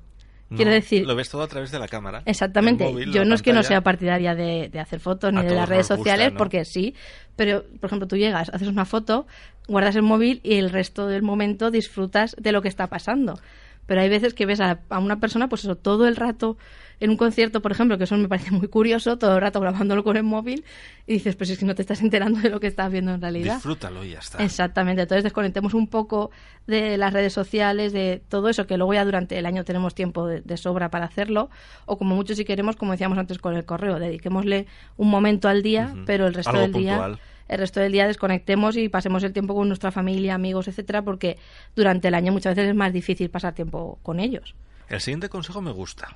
Quiero 0.55 0.71
decir, 0.71 1.07
Lo 1.07 1.15
ves 1.15 1.29
todo 1.29 1.41
a 1.41 1.47
través 1.47 1.71
de 1.71 1.79
la 1.79 1.87
cámara. 1.87 2.21
Exactamente. 2.25 2.85
móvil, 2.85 3.11
Yo 3.11 3.25
no 3.25 3.33
es 3.33 3.41
que 3.41 3.51
no 3.51 3.63
sea 3.63 3.81
partidaria 3.81 4.35
de, 4.35 4.69
de 4.69 4.79
hacer 4.79 4.99
fotos 4.99 5.33
ni 5.33 5.39
A 5.39 5.43
de 5.43 5.55
las 5.55 5.67
redes 5.67 5.87
gusta, 5.87 5.97
sociales, 5.97 6.33
¿no? 6.33 6.37
porque 6.37 6.65
sí, 6.65 6.93
pero 7.35 7.65
por 7.81 7.87
ejemplo 7.87 8.07
tú 8.07 8.15
llegas, 8.15 8.49
haces 8.49 8.67
una 8.67 8.85
foto, 8.85 9.25
guardas 9.67 9.95
el 9.95 10.03
móvil 10.03 10.41
y 10.43 10.55
el 10.55 10.69
resto 10.69 11.07
del 11.07 11.23
momento 11.23 11.71
disfrutas 11.71 12.35
de 12.39 12.51
lo 12.51 12.61
que 12.61 12.67
está 12.67 12.87
pasando. 12.87 13.39
Pero 13.85 14.01
hay 14.01 14.09
veces 14.09 14.33
que 14.33 14.45
ves 14.45 14.59
a, 14.61 14.79
a 14.89 14.99
una 14.99 15.19
persona, 15.19 15.47
pues 15.49 15.63
eso, 15.63 15.75
todo 15.75 16.07
el 16.07 16.15
rato 16.15 16.57
en 16.99 17.09
un 17.09 17.17
concierto, 17.17 17.61
por 17.61 17.71
ejemplo, 17.71 17.97
que 17.97 18.05
eso 18.05 18.15
me 18.17 18.27
parece 18.29 18.51
muy 18.51 18.67
curioso, 18.67 19.17
todo 19.17 19.35
el 19.35 19.41
rato 19.41 19.59
grabándolo 19.59 20.03
con 20.03 20.15
el 20.17 20.23
móvil 20.23 20.63
y 21.05 21.13
dices, 21.13 21.35
pues 21.35 21.49
es 21.49 21.59
que 21.59 21.65
no 21.65 21.75
te 21.75 21.81
estás 21.81 22.01
enterando 22.01 22.39
de 22.39 22.49
lo 22.49 22.59
que 22.59 22.67
estás 22.67 22.91
viendo 22.91 23.13
en 23.13 23.21
realidad. 23.21 23.55
Disfrútalo 23.55 24.03
y 24.05 24.11
ya 24.11 24.19
está. 24.19 24.43
Exactamente, 24.43 25.01
entonces 25.01 25.23
desconectemos 25.23 25.73
un 25.73 25.87
poco 25.87 26.31
de 26.67 26.97
las 26.97 27.11
redes 27.13 27.33
sociales, 27.33 27.91
de 27.91 28.23
todo 28.29 28.47
eso, 28.49 28.65
que 28.65 28.77
luego 28.77 28.93
ya 28.93 29.03
durante 29.05 29.37
el 29.37 29.45
año 29.45 29.63
tenemos 29.65 29.93
tiempo 29.93 30.25
de, 30.25 30.41
de 30.41 30.57
sobra 30.57 30.89
para 30.89 31.05
hacerlo, 31.05 31.49
o 31.85 31.97
como 31.97 32.15
mucho 32.15 32.33
si 32.33 32.45
queremos, 32.45 32.75
como 32.77 32.93
decíamos 32.93 33.17
antes 33.17 33.39
con 33.39 33.55
el 33.55 33.65
correo, 33.65 33.99
dediquémosle 33.99 34.65
un 34.97 35.09
momento 35.09 35.47
al 35.49 35.61
día, 35.63 35.93
pero 36.05 36.27
el 36.27 36.33
resto 36.33 36.51
Algo 36.51 36.61
del 36.61 36.71
puntual. 36.71 37.11
día 37.15 37.21
el 37.47 37.59
resto 37.59 37.79
del 37.79 37.91
día 37.91 38.07
desconectemos 38.07 38.75
y 38.77 38.89
pasemos 38.89 39.23
el 39.23 39.33
tiempo 39.33 39.53
con 39.53 39.67
nuestra 39.67 39.91
familia, 39.91 40.35
amigos, 40.35 40.67
etcétera, 40.67 41.01
porque 41.01 41.37
durante 41.75 42.07
el 42.07 42.15
año 42.15 42.31
muchas 42.31 42.55
veces 42.55 42.69
es 42.69 42.75
más 42.75 42.93
difícil 42.93 43.29
pasar 43.29 43.53
tiempo 43.53 43.99
con 44.03 44.19
ellos. 44.19 44.55
El 44.89 45.01
siguiente 45.01 45.29
consejo 45.29 45.61
me 45.61 45.71
gusta 45.71 46.15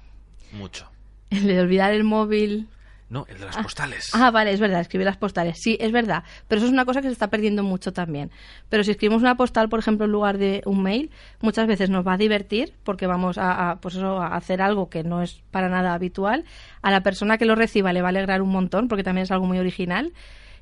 mucho. 0.52 0.89
El 1.30 1.48
de 1.48 1.60
olvidar 1.60 1.94
el 1.94 2.04
móvil. 2.04 2.68
No, 3.10 3.26
el 3.28 3.39
de 3.39 3.46
las 3.46 3.58
postales. 3.58 4.12
Ah, 4.13 4.30
vale, 4.30 4.52
es 4.52 4.60
verdad, 4.60 4.82
escribir 4.82 5.06
las 5.06 5.18
postales. 5.18 5.60
Sí, 5.60 5.78
es 5.80 5.92
verdad. 5.92 6.24
Pero 6.48 6.60
eso 6.60 6.68
es 6.68 6.72
una 6.72 6.86
cosa 6.86 7.02
que 7.02 7.08
se 7.08 7.13
está 7.13 7.30
perdiendo 7.30 7.63
mucho 7.63 7.92
también. 7.92 8.30
Pero 8.70 8.84
si 8.84 8.92
escribimos 8.92 9.24
una 9.24 9.36
postal, 9.36 9.68
por 9.68 9.80
ejemplo, 9.80 10.06
en 10.06 10.12
lugar 10.12 10.38
de 10.38 10.62
un 10.65 10.84
mail, 10.84 11.10
muchas 11.42 11.65
veces 11.65 11.89
nos 11.89 12.06
va 12.06 12.13
a 12.13 12.18
divertir 12.18 12.74
porque 12.84 13.08
vamos 13.08 13.39
a, 13.39 13.72
a, 13.72 13.76
pues 13.78 13.96
eso, 13.96 14.22
a 14.22 14.36
hacer 14.36 14.62
algo 14.62 14.89
que 14.89 15.04
no 15.04 15.24
es 15.24 15.42
para 15.50 15.70
nada 15.70 15.96
habitual. 15.96 16.46
A 16.84 16.92
la 16.92 17.02
persona 17.02 17.39
que 17.39 17.46
lo 17.46 17.56
reciba 17.56 17.94
le 17.94 18.04
va 18.04 18.10
a 18.10 18.12
alegrar 18.12 18.44
un 18.44 18.50
montón 18.50 18.88
porque 18.88 19.04
también 19.04 19.24
es 19.24 19.32
algo 19.32 19.48
muy 19.48 19.58
original. 19.58 20.13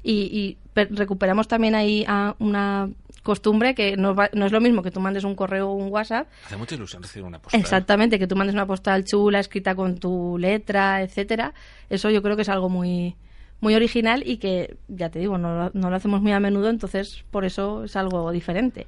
Y, 0.10 0.30
y 0.32 0.58
per- 0.74 0.94
recuperamos 0.96 1.48
también 1.50 1.76
ahí 1.76 2.06
a 2.08 2.36
una 2.40 2.90
costumbre 3.24 3.76
que 3.76 3.98
no, 3.98 4.16
va- 4.16 4.30
no 4.32 4.46
es 4.46 4.54
lo 4.54 4.62
mismo 4.62 4.82
que 4.82 4.90
tú 4.92 5.02
mandes 5.02 5.26
un 5.26 5.36
correo 5.36 5.68
o 5.70 5.74
un 5.74 5.92
WhatsApp 5.92 6.28
Hace 6.46 6.56
mucha 6.56 6.76
ilusión 6.76 7.04
recibir 7.04 7.26
una 7.26 7.40
postal. 7.40 7.60
Exactamente, 7.60 8.18
que 8.18 8.26
tú 8.28 8.38
mandes 8.38 8.54
una 8.54 8.66
postal 8.66 9.04
chula, 9.04 9.40
escrita 9.42 9.76
con 9.76 9.98
tu 9.98 10.38
letra, 10.40 11.02
etcétera. 11.02 11.54
Eso 11.90 12.10
yo 12.10 12.22
creo 12.22 12.38
que 12.38 12.44
es 12.44 12.50
algo 12.50 12.70
muy 12.70 13.16
muy 13.60 13.74
original 13.76 14.24
y 14.26 14.38
que, 14.38 14.78
ya 14.88 15.10
te 15.10 15.18
digo, 15.20 15.38
no, 15.40 15.72
no 15.74 15.90
lo 15.90 15.96
hacemos 15.96 16.22
muy 16.22 16.32
a 16.32 16.40
menudo, 16.40 16.70
entonces 16.70 17.26
por 17.32 17.44
eso 17.44 17.84
es 17.86 17.96
algo 17.96 18.32
diferente. 18.32 18.86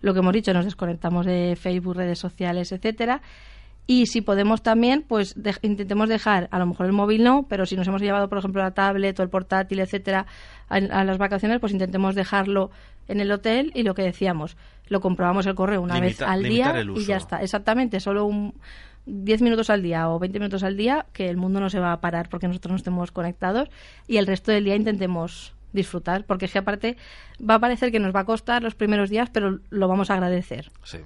Lo 0.00 0.14
que 0.14 0.20
hemos 0.20 0.32
dicho, 0.32 0.54
nos 0.54 0.64
desconectamos 0.64 1.26
de 1.26 1.58
Facebook, 1.60 1.96
redes 1.96 2.20
sociales, 2.20 2.70
etcétera. 2.72 3.20
Y 3.90 4.06
si 4.06 4.20
podemos 4.20 4.62
también, 4.62 5.02
pues 5.08 5.32
de- 5.34 5.56
intentemos 5.62 6.08
dejar, 6.10 6.46
a 6.52 6.58
lo 6.58 6.66
mejor 6.66 6.84
el 6.86 6.92
móvil 6.92 7.24
no, 7.24 7.46
pero 7.48 7.64
si 7.66 7.74
nos 7.74 7.88
hemos 7.88 8.02
llevado, 8.02 8.28
por 8.28 8.36
ejemplo, 8.38 8.62
la 8.62 8.72
tablet 8.72 9.18
o 9.18 9.22
el 9.22 9.30
portátil, 9.30 9.80
etcétera, 9.80 10.26
a, 10.68 10.74
a 10.76 11.04
las 11.04 11.16
vacaciones, 11.18 11.58
pues 11.58 11.72
intentemos 11.72 12.14
dejarlo 12.14 12.70
en 13.08 13.20
el 13.20 13.32
hotel 13.32 13.72
y 13.74 13.84
lo 13.84 13.94
que 13.94 14.02
decíamos, 14.02 14.58
lo 14.88 15.00
comprobamos 15.00 15.46
el 15.46 15.54
correo 15.54 15.80
una 15.80 15.94
vez 16.02 16.16
al 16.30 16.42
día 16.54 16.64
y 17.00 17.04
ya 17.06 17.16
está. 17.16 17.42
Exactamente, 17.42 17.98
solo 18.00 18.26
un 18.26 18.52
10 19.06 19.40
minutos 19.40 19.70
al 19.70 19.82
día 19.82 20.10
o 20.10 20.18
20 20.18 20.38
minutos 20.38 20.62
al 20.62 20.76
día, 20.76 21.06
que 21.14 21.30
el 21.30 21.38
mundo 21.38 21.58
no 21.58 21.70
se 21.70 21.80
va 21.80 21.92
a 21.92 22.00
parar 22.02 22.28
porque 22.28 22.46
nosotros 22.46 22.72
no 22.72 22.76
estemos 22.76 23.10
conectados 23.10 23.70
y 24.06 24.18
el 24.18 24.26
resto 24.26 24.52
del 24.52 24.64
día 24.64 24.76
intentemos 24.76 25.54
disfrutar, 25.72 26.24
porque 26.26 26.44
es 26.44 26.52
que 26.52 26.58
aparte 26.58 26.98
va 27.40 27.54
a 27.54 27.58
parecer 27.58 27.90
que 27.90 28.00
nos 28.00 28.14
va 28.14 28.20
a 28.20 28.24
costar 28.26 28.62
los 28.62 28.74
primeros 28.74 29.08
días, 29.08 29.30
pero 29.30 29.60
lo 29.70 29.88
vamos 29.88 30.10
a 30.10 30.14
agradecer, 30.14 30.70
Sí. 30.82 30.98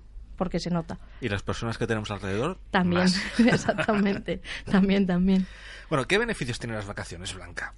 Porque 0.42 0.58
se 0.58 0.70
nota. 0.70 0.98
Y 1.20 1.28
las 1.28 1.44
personas 1.44 1.78
que 1.78 1.86
tenemos 1.86 2.10
alrededor. 2.10 2.58
También, 2.72 3.02
más. 3.02 3.16
exactamente, 3.38 4.42
también, 4.68 5.06
también. 5.06 5.46
Bueno, 5.88 6.08
¿qué 6.08 6.18
beneficios 6.18 6.58
tienen 6.58 6.74
las 6.74 6.88
vacaciones, 6.88 7.32
Blanca? 7.32 7.74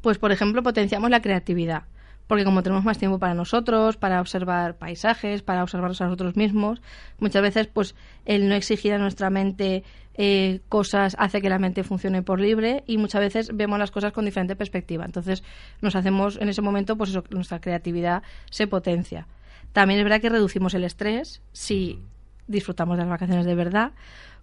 Pues, 0.00 0.18
por 0.18 0.30
ejemplo, 0.30 0.62
potenciamos 0.62 1.10
la 1.10 1.20
creatividad. 1.20 1.82
Porque 2.28 2.44
como 2.44 2.62
tenemos 2.62 2.84
más 2.84 2.98
tiempo 2.98 3.18
para 3.18 3.34
nosotros, 3.34 3.96
para 3.96 4.20
observar 4.20 4.76
paisajes, 4.76 5.42
para 5.42 5.64
observarnos 5.64 6.00
a 6.00 6.04
nosotros 6.04 6.36
mismos, 6.36 6.80
muchas 7.18 7.42
veces, 7.42 7.66
pues, 7.66 7.96
el 8.26 8.48
no 8.48 8.54
exigir 8.54 8.92
a 8.92 8.98
nuestra 8.98 9.28
mente 9.28 9.82
eh, 10.14 10.60
cosas 10.68 11.16
hace 11.18 11.42
que 11.42 11.48
la 11.48 11.58
mente 11.58 11.82
funcione 11.82 12.22
por 12.22 12.38
libre 12.38 12.84
y 12.86 12.96
muchas 12.96 13.22
veces 13.22 13.50
vemos 13.52 13.80
las 13.80 13.90
cosas 13.90 14.12
con 14.12 14.24
diferente 14.24 14.54
perspectiva. 14.54 15.04
Entonces, 15.04 15.42
nos 15.80 15.96
hacemos 15.96 16.36
en 16.40 16.48
ese 16.48 16.62
momento, 16.62 16.96
pues 16.96 17.10
eso, 17.10 17.24
nuestra 17.30 17.60
creatividad 17.60 18.22
se 18.50 18.68
potencia. 18.68 19.26
También 19.74 19.98
es 19.98 20.04
verdad 20.04 20.20
que 20.20 20.28
reducimos 20.28 20.72
el 20.74 20.84
estrés 20.84 21.42
si 21.52 22.00
disfrutamos 22.46 22.96
de 22.96 23.02
las 23.02 23.10
vacaciones 23.10 23.44
de 23.44 23.56
verdad, 23.56 23.90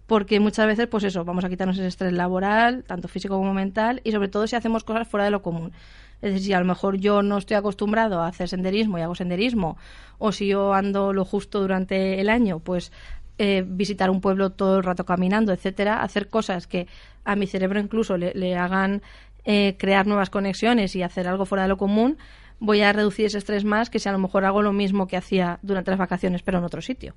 porque 0.06 0.38
muchas 0.40 0.66
veces, 0.66 0.88
pues 0.88 1.04
eso, 1.04 1.24
vamos 1.24 1.42
a 1.42 1.48
quitarnos 1.48 1.78
ese 1.78 1.86
estrés 1.86 2.12
laboral, 2.12 2.84
tanto 2.84 3.08
físico 3.08 3.38
como 3.38 3.54
mental, 3.54 4.02
y 4.04 4.12
sobre 4.12 4.28
todo 4.28 4.46
si 4.46 4.56
hacemos 4.56 4.84
cosas 4.84 5.08
fuera 5.08 5.24
de 5.24 5.30
lo 5.30 5.40
común. 5.40 5.72
Es 6.20 6.34
decir, 6.34 6.48
si 6.48 6.52
a 6.52 6.58
lo 6.58 6.66
mejor 6.66 6.98
yo 6.98 7.22
no 7.22 7.38
estoy 7.38 7.56
acostumbrado 7.56 8.20
a 8.20 8.26
hacer 8.26 8.46
senderismo 8.46 8.98
y 8.98 9.00
hago 9.00 9.14
senderismo, 9.14 9.78
o 10.18 10.32
si 10.32 10.48
yo 10.48 10.74
ando 10.74 11.14
lo 11.14 11.24
justo 11.24 11.62
durante 11.62 12.20
el 12.20 12.28
año, 12.28 12.58
pues 12.58 12.92
eh, 13.38 13.64
visitar 13.66 14.10
un 14.10 14.20
pueblo 14.20 14.50
todo 14.50 14.76
el 14.76 14.84
rato 14.84 15.06
caminando, 15.06 15.50
etcétera, 15.54 16.02
hacer 16.02 16.28
cosas 16.28 16.66
que 16.66 16.88
a 17.24 17.36
mi 17.36 17.46
cerebro 17.46 17.80
incluso 17.80 18.18
le, 18.18 18.34
le 18.34 18.54
hagan 18.54 19.00
eh, 19.46 19.76
crear 19.78 20.06
nuevas 20.06 20.28
conexiones 20.28 20.94
y 20.94 21.02
hacer 21.02 21.26
algo 21.26 21.46
fuera 21.46 21.62
de 21.62 21.70
lo 21.70 21.78
común, 21.78 22.18
voy 22.62 22.80
a 22.80 22.92
reducir 22.92 23.26
ese 23.26 23.38
estrés 23.38 23.64
más 23.64 23.90
que 23.90 23.98
si 23.98 24.08
a 24.08 24.12
lo 24.12 24.18
mejor 24.18 24.44
hago 24.44 24.62
lo 24.62 24.72
mismo 24.72 25.08
que 25.08 25.16
hacía 25.16 25.58
durante 25.62 25.90
las 25.90 25.98
vacaciones, 25.98 26.42
pero 26.42 26.58
en 26.58 26.64
otro 26.64 26.80
sitio. 26.80 27.12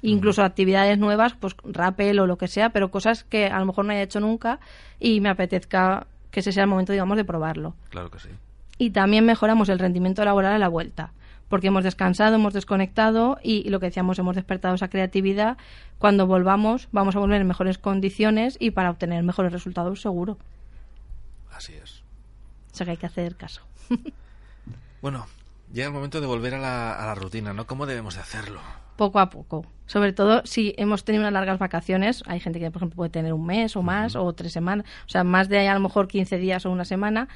Incluso 0.00 0.42
actividades 0.42 0.98
nuevas, 0.98 1.34
pues 1.34 1.54
rappel 1.64 2.18
o 2.18 2.26
lo 2.26 2.38
que 2.38 2.48
sea, 2.48 2.70
pero 2.70 2.90
cosas 2.90 3.22
que 3.24 3.46
a 3.46 3.58
lo 3.58 3.66
mejor 3.66 3.84
no 3.84 3.92
haya 3.92 4.02
hecho 4.02 4.20
nunca 4.20 4.58
y 4.98 5.20
me 5.20 5.28
apetezca 5.28 6.06
que 6.30 6.40
ese 6.40 6.50
sea 6.50 6.64
el 6.64 6.70
momento, 6.70 6.92
digamos, 6.92 7.18
de 7.18 7.24
probarlo. 7.26 7.74
Claro 7.90 8.10
que 8.10 8.18
sí. 8.18 8.30
Y 8.78 8.90
también 8.90 9.26
mejoramos 9.26 9.68
el 9.68 9.78
rendimiento 9.78 10.24
laboral 10.24 10.54
a 10.54 10.58
la 10.58 10.68
vuelta, 10.68 11.12
porque 11.48 11.66
hemos 11.66 11.84
descansado, 11.84 12.36
hemos 12.36 12.54
desconectado 12.54 13.38
y, 13.42 13.66
y 13.66 13.68
lo 13.68 13.80
que 13.80 13.86
decíamos, 13.86 14.18
hemos 14.18 14.34
despertado 14.34 14.74
esa 14.74 14.88
creatividad. 14.88 15.58
Cuando 15.98 16.26
volvamos, 16.26 16.88
vamos 16.92 17.16
a 17.16 17.18
volver 17.18 17.42
en 17.42 17.46
mejores 17.46 17.76
condiciones 17.76 18.56
y 18.60 18.70
para 18.70 18.90
obtener 18.90 19.22
mejores 19.24 19.52
resultados, 19.52 20.00
seguro. 20.00 20.38
Así 21.52 21.74
es. 21.74 22.02
O 22.72 22.76
sea 22.76 22.86
que 22.86 22.92
hay 22.92 22.96
que 22.98 23.06
hacer 23.06 23.36
caso. 23.36 23.62
Bueno, 25.06 25.24
llega 25.72 25.86
el 25.86 25.94
momento 25.94 26.20
de 26.20 26.26
volver 26.26 26.54
a 26.54 26.58
la, 26.58 26.92
a 26.92 27.06
la 27.06 27.14
rutina, 27.14 27.52
¿no? 27.52 27.64
¿Cómo 27.64 27.86
debemos 27.86 28.16
de 28.16 28.22
hacerlo? 28.22 28.60
poco 28.96 29.20
a 29.20 29.30
poco. 29.30 29.64
Sobre 29.86 30.12
todo 30.12 30.42
si 30.44 30.74
hemos 30.78 31.04
tenido 31.04 31.22
unas 31.22 31.32
largas 31.32 31.60
vacaciones, 31.60 32.24
hay 32.26 32.40
gente 32.40 32.58
que, 32.58 32.70
por 32.72 32.80
ejemplo, 32.80 32.96
puede 32.96 33.10
tener 33.10 33.32
un 33.32 33.46
mes 33.46 33.76
o 33.76 33.82
más 33.82 34.16
o 34.16 34.32
tres 34.32 34.52
semanas, 34.52 34.84
o 35.06 35.08
sea, 35.08 35.22
más 35.22 35.48
de 35.48 35.68
a 35.68 35.74
lo 35.74 35.80
mejor 35.80 36.08
15 36.08 36.38
días 36.38 36.66
o 36.66 36.72
una 36.72 36.84
semana. 36.84 37.28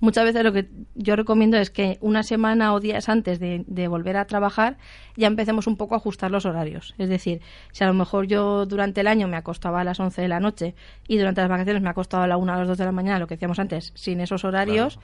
Muchas 0.00 0.24
veces 0.24 0.42
lo 0.42 0.52
que 0.52 0.68
yo 0.96 1.14
recomiendo 1.14 1.56
es 1.58 1.70
que 1.70 1.96
una 2.00 2.24
semana 2.24 2.74
o 2.74 2.80
días 2.80 3.08
antes 3.08 3.38
de, 3.38 3.62
de 3.68 3.86
volver 3.86 4.16
a 4.16 4.24
trabajar 4.24 4.76
ya 5.16 5.28
empecemos 5.28 5.68
un 5.68 5.76
poco 5.76 5.94
a 5.94 5.98
ajustar 5.98 6.32
los 6.32 6.44
horarios. 6.44 6.96
Es 6.98 7.08
decir, 7.08 7.40
si 7.70 7.84
a 7.84 7.86
lo 7.86 7.94
mejor 7.94 8.26
yo 8.26 8.66
durante 8.66 9.02
el 9.02 9.06
año 9.06 9.28
me 9.28 9.36
acostaba 9.36 9.82
a 9.82 9.84
las 9.84 10.00
11 10.00 10.22
de 10.22 10.26
la 10.26 10.40
noche 10.40 10.74
y 11.06 11.18
durante 11.18 11.40
las 11.40 11.50
vacaciones 11.50 11.82
me 11.82 11.88
ha 11.88 11.92
acostado 11.92 12.24
a 12.24 12.26
la 12.26 12.36
1 12.36 12.52
a 12.52 12.56
las 12.56 12.66
2 12.66 12.78
de 12.78 12.84
la 12.84 12.90
mañana, 12.90 13.20
lo 13.20 13.28
que 13.28 13.36
decíamos 13.36 13.60
antes, 13.60 13.92
sin 13.94 14.20
esos 14.20 14.44
horarios, 14.44 14.98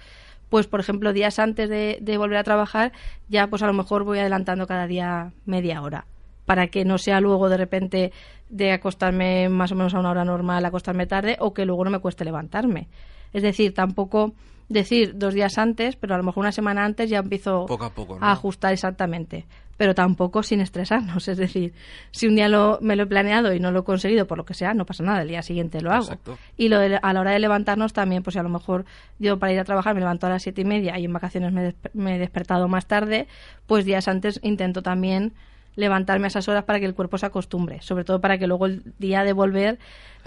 pues 0.49 0.67
por 0.67 0.81
ejemplo 0.81 1.13
días 1.13 1.39
antes 1.39 1.69
de, 1.69 2.19
volver 2.19 2.39
a 2.39 2.45
trabajar 2.45 2.93
ya 3.29 3.47
pues 3.49 3.63
a 3.63 3.67
lo 3.67 3.73
mejor 3.73 4.05
voy 4.05 4.19
adelantando 4.19 4.67
cada 4.67 4.87
día 4.87 5.33
media 5.47 5.83
hora 5.83 6.07
para 6.47 6.69
que 6.69 6.85
no 6.85 6.99
sea 6.99 7.21
luego 7.21 7.49
de 7.49 7.59
repente 7.59 8.13
de 8.49 8.73
acostarme 8.73 9.49
más 9.49 9.73
o 9.73 9.75
menos 9.75 9.93
a 9.95 10.01
una 10.01 10.11
hora 10.11 10.25
normal, 10.25 10.65
acostarme 10.65 11.07
tarde 11.07 11.37
o 11.41 11.53
que 11.53 11.67
luego 11.67 11.85
no 11.85 11.91
me 11.91 11.99
cueste 11.99 12.25
levantarme. 12.25 12.89
Es 13.35 13.43
decir, 13.43 13.75
tampoco 13.75 14.33
decir 14.69 15.17
dos 15.17 15.35
días 15.35 15.57
antes, 15.59 15.97
pero 15.97 16.15
a 16.15 16.19
lo 16.19 16.25
mejor 16.25 16.43
una 16.43 16.53
semana 16.53 16.85
antes 16.85 17.09
ya 17.11 17.19
empiezo 17.19 17.67
Poco 17.67 17.85
a 17.85 17.91
poco, 17.91 18.19
¿no? 18.19 18.27
a 18.27 18.33
ajustar 18.33 18.73
exactamente. 18.73 19.47
Pero 19.79 19.95
tampoco 19.95 20.43
sin 20.43 20.61
estresarnos. 20.61 21.29
Es 21.29 21.39
decir, 21.39 21.73
si 22.11 22.27
un 22.27 22.35
día 22.35 22.49
lo, 22.49 22.79
me 22.83 22.97
lo 22.97 23.05
he 23.05 23.07
planeado 23.07 23.55
y 23.55 23.61
no 23.61 23.71
lo 23.71 23.81
he 23.81 23.85
conseguido 23.85 24.27
por 24.27 24.37
lo 24.37 24.45
que 24.45 24.53
sea, 24.55 24.75
no 24.75 24.85
pasa 24.85 25.05
nada, 25.05 25.23
el 25.23 25.29
día 25.29 25.41
siguiente 25.43 25.81
lo 25.81 25.93
hago. 25.93 26.03
Exacto. 26.05 26.37
Y 26.57 26.69
lo 26.69 26.81
de- 26.81 26.99
a 27.01 27.13
la 27.13 27.21
hora 27.21 27.31
de 27.31 27.39
levantarnos 27.39 27.93
también, 27.93 28.23
pues 28.25 28.35
si 28.35 28.41
a 28.41 28.43
lo 28.43 28.49
mejor 28.49 28.85
yo 29.21 29.39
para 29.39 29.53
ir 29.53 29.61
a 29.61 29.65
trabajar 29.65 29.95
me 29.95 30.01
levanto 30.01 30.27
a 30.27 30.31
las 30.31 30.43
siete 30.43 30.63
y 30.63 30.65
media 30.65 30.99
y 30.99 31.05
en 31.05 31.13
vacaciones 31.13 31.53
me, 31.53 31.69
despe- 31.73 31.91
me 31.95 32.17
he 32.17 32.19
despertado 32.19 32.67
más 32.67 32.87
tarde, 32.87 33.29
pues 33.67 33.85
días 33.85 34.09
antes 34.09 34.41
intento 34.43 34.83
también 34.83 35.33
levantarme 35.79 36.27
a 36.27 36.29
esas 36.29 36.49
horas 36.49 36.65
para 36.65 36.81
que 36.81 36.87
el 36.87 36.95
cuerpo 36.95 37.19
se 37.19 37.27
acostumbre, 37.27 37.81
sobre 37.83 38.05
todo 38.05 38.21
para 38.21 38.37
que 38.37 38.47
luego 38.49 38.67
el 38.67 38.83
día 38.99 39.23
de 39.23 39.33
volver 39.33 39.79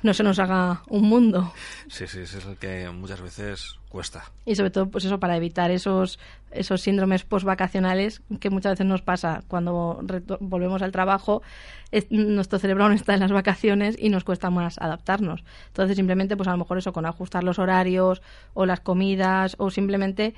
no 0.01 0.13
se 0.13 0.23
nos 0.23 0.39
haga 0.39 0.81
un 0.87 1.03
mundo. 1.03 1.53
Sí, 1.89 2.07
sí, 2.07 2.19
ese 2.21 2.37
es 2.39 2.45
el 2.45 2.55
que 2.57 2.89
muchas 2.89 3.21
veces 3.21 3.75
cuesta. 3.89 4.23
Y 4.45 4.55
sobre 4.55 4.71
todo, 4.71 4.87
pues 4.89 5.03
eso, 5.05 5.19
para 5.19 5.35
evitar 5.35 5.69
esos, 5.69 6.17
esos 6.51 6.81
síndromes 6.81 7.23
post-vacacionales 7.25 8.21
que 8.39 8.49
muchas 8.49 8.71
veces 8.71 8.85
nos 8.87 9.01
pasa 9.01 9.43
cuando 9.49 10.01
volvemos 10.39 10.81
al 10.81 10.91
trabajo, 10.93 11.43
es- 11.91 12.09
nuestro 12.09 12.57
cerebro 12.57 12.87
no 12.87 12.95
está 12.95 13.13
en 13.13 13.19
las 13.19 13.33
vacaciones 13.33 13.95
y 13.99 14.07
nos 14.09 14.23
cuesta 14.23 14.49
más 14.49 14.77
adaptarnos. 14.79 15.43
Entonces, 15.67 15.97
simplemente, 15.97 16.37
pues 16.37 16.47
a 16.47 16.51
lo 16.51 16.57
mejor 16.57 16.77
eso, 16.77 16.93
con 16.93 17.05
ajustar 17.05 17.43
los 17.43 17.59
horarios 17.59 18.21
o 18.53 18.65
las 18.65 18.79
comidas 18.79 19.55
o 19.59 19.69
simplemente... 19.69 20.33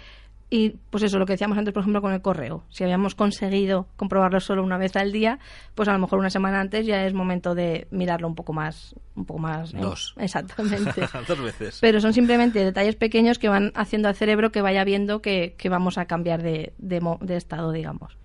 Y 0.49 0.75
pues 0.91 1.01
eso, 1.03 1.17
lo 1.17 1.25
que 1.25 1.33
decíamos 1.33 1.57
antes, 1.57 1.73
por 1.73 1.81
ejemplo, 1.81 1.99
con 2.01 2.13
el 2.13 2.21
correo. 2.21 2.63
Si 2.69 2.83
habíamos 2.83 3.15
conseguido 3.15 3.87
comprobarlo 3.95 4.39
solo 4.39 4.63
una 4.63 4.77
vez 4.77 4.95
al 4.95 5.11
día, 5.11 5.39
pues 5.73 5.89
a 5.89 5.93
lo 5.93 5.99
mejor 5.99 6.19
una 6.19 6.29
semana 6.29 6.59
antes 6.59 6.85
ya 6.85 7.05
es 7.07 7.13
momento 7.15 7.55
de 7.55 7.87
mirarlo 7.89 8.27
un 8.27 8.35
poco 8.35 8.53
más. 8.53 8.93
Un 9.15 9.25
poco 9.25 9.39
más 9.39 9.73
¿eh? 9.73 9.77
Dos. 9.79 10.13
Exactamente. 10.19 11.07
Dos 11.27 11.41
veces. 11.41 11.79
Pero 11.81 11.99
son 12.01 12.13
simplemente 12.13 12.63
detalles 12.63 12.95
pequeños 12.95 13.39
que 13.39 13.49
van 13.49 13.71
haciendo 13.73 14.09
al 14.09 14.15
cerebro 14.15 14.51
que 14.51 14.61
vaya 14.61 14.83
viendo 14.83 15.21
que, 15.23 15.55
que 15.57 15.69
vamos 15.69 15.97
a 15.97 16.05
cambiar 16.05 16.43
de, 16.43 16.73
de, 16.77 17.01
de 17.21 17.35
estado, 17.35 17.71
digamos. 17.71 18.17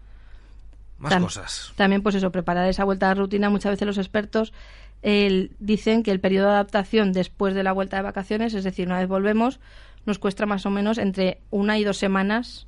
Más 0.99 1.13
Tam- 1.13 1.23
cosas. 1.23 1.73
También, 1.77 2.03
pues 2.03 2.15
eso, 2.17 2.31
preparar 2.31 2.69
esa 2.69 2.85
vuelta 2.85 3.07
a 3.07 3.15
la 3.15 3.21
rutina. 3.21 3.49
Muchas 3.49 3.71
veces 3.73 3.87
los 3.87 3.99
expertos 3.99 4.53
el- 5.01 5.53
dicen 5.61 6.03
que 6.03 6.11
el 6.11 6.21
periodo 6.21 6.49
de 6.49 6.53
adaptación 6.55 7.13
después 7.13 7.55
de 7.55 7.63
la 7.63 7.73
vuelta 7.73 7.97
de 7.97 8.03
vacaciones, 8.03 8.53
es 8.53 8.65
decir, 8.65 8.87
una 8.87 8.99
vez 8.99 9.09
volvemos, 9.09 9.61
nos 10.09 10.19
cuesta 10.19 10.47
más 10.47 10.67
o 10.67 10.71
menos 10.71 10.99
entre 10.99 11.41
una 11.51 11.79
y 11.79 11.85
dos 11.85 11.99
semanas, 11.99 12.67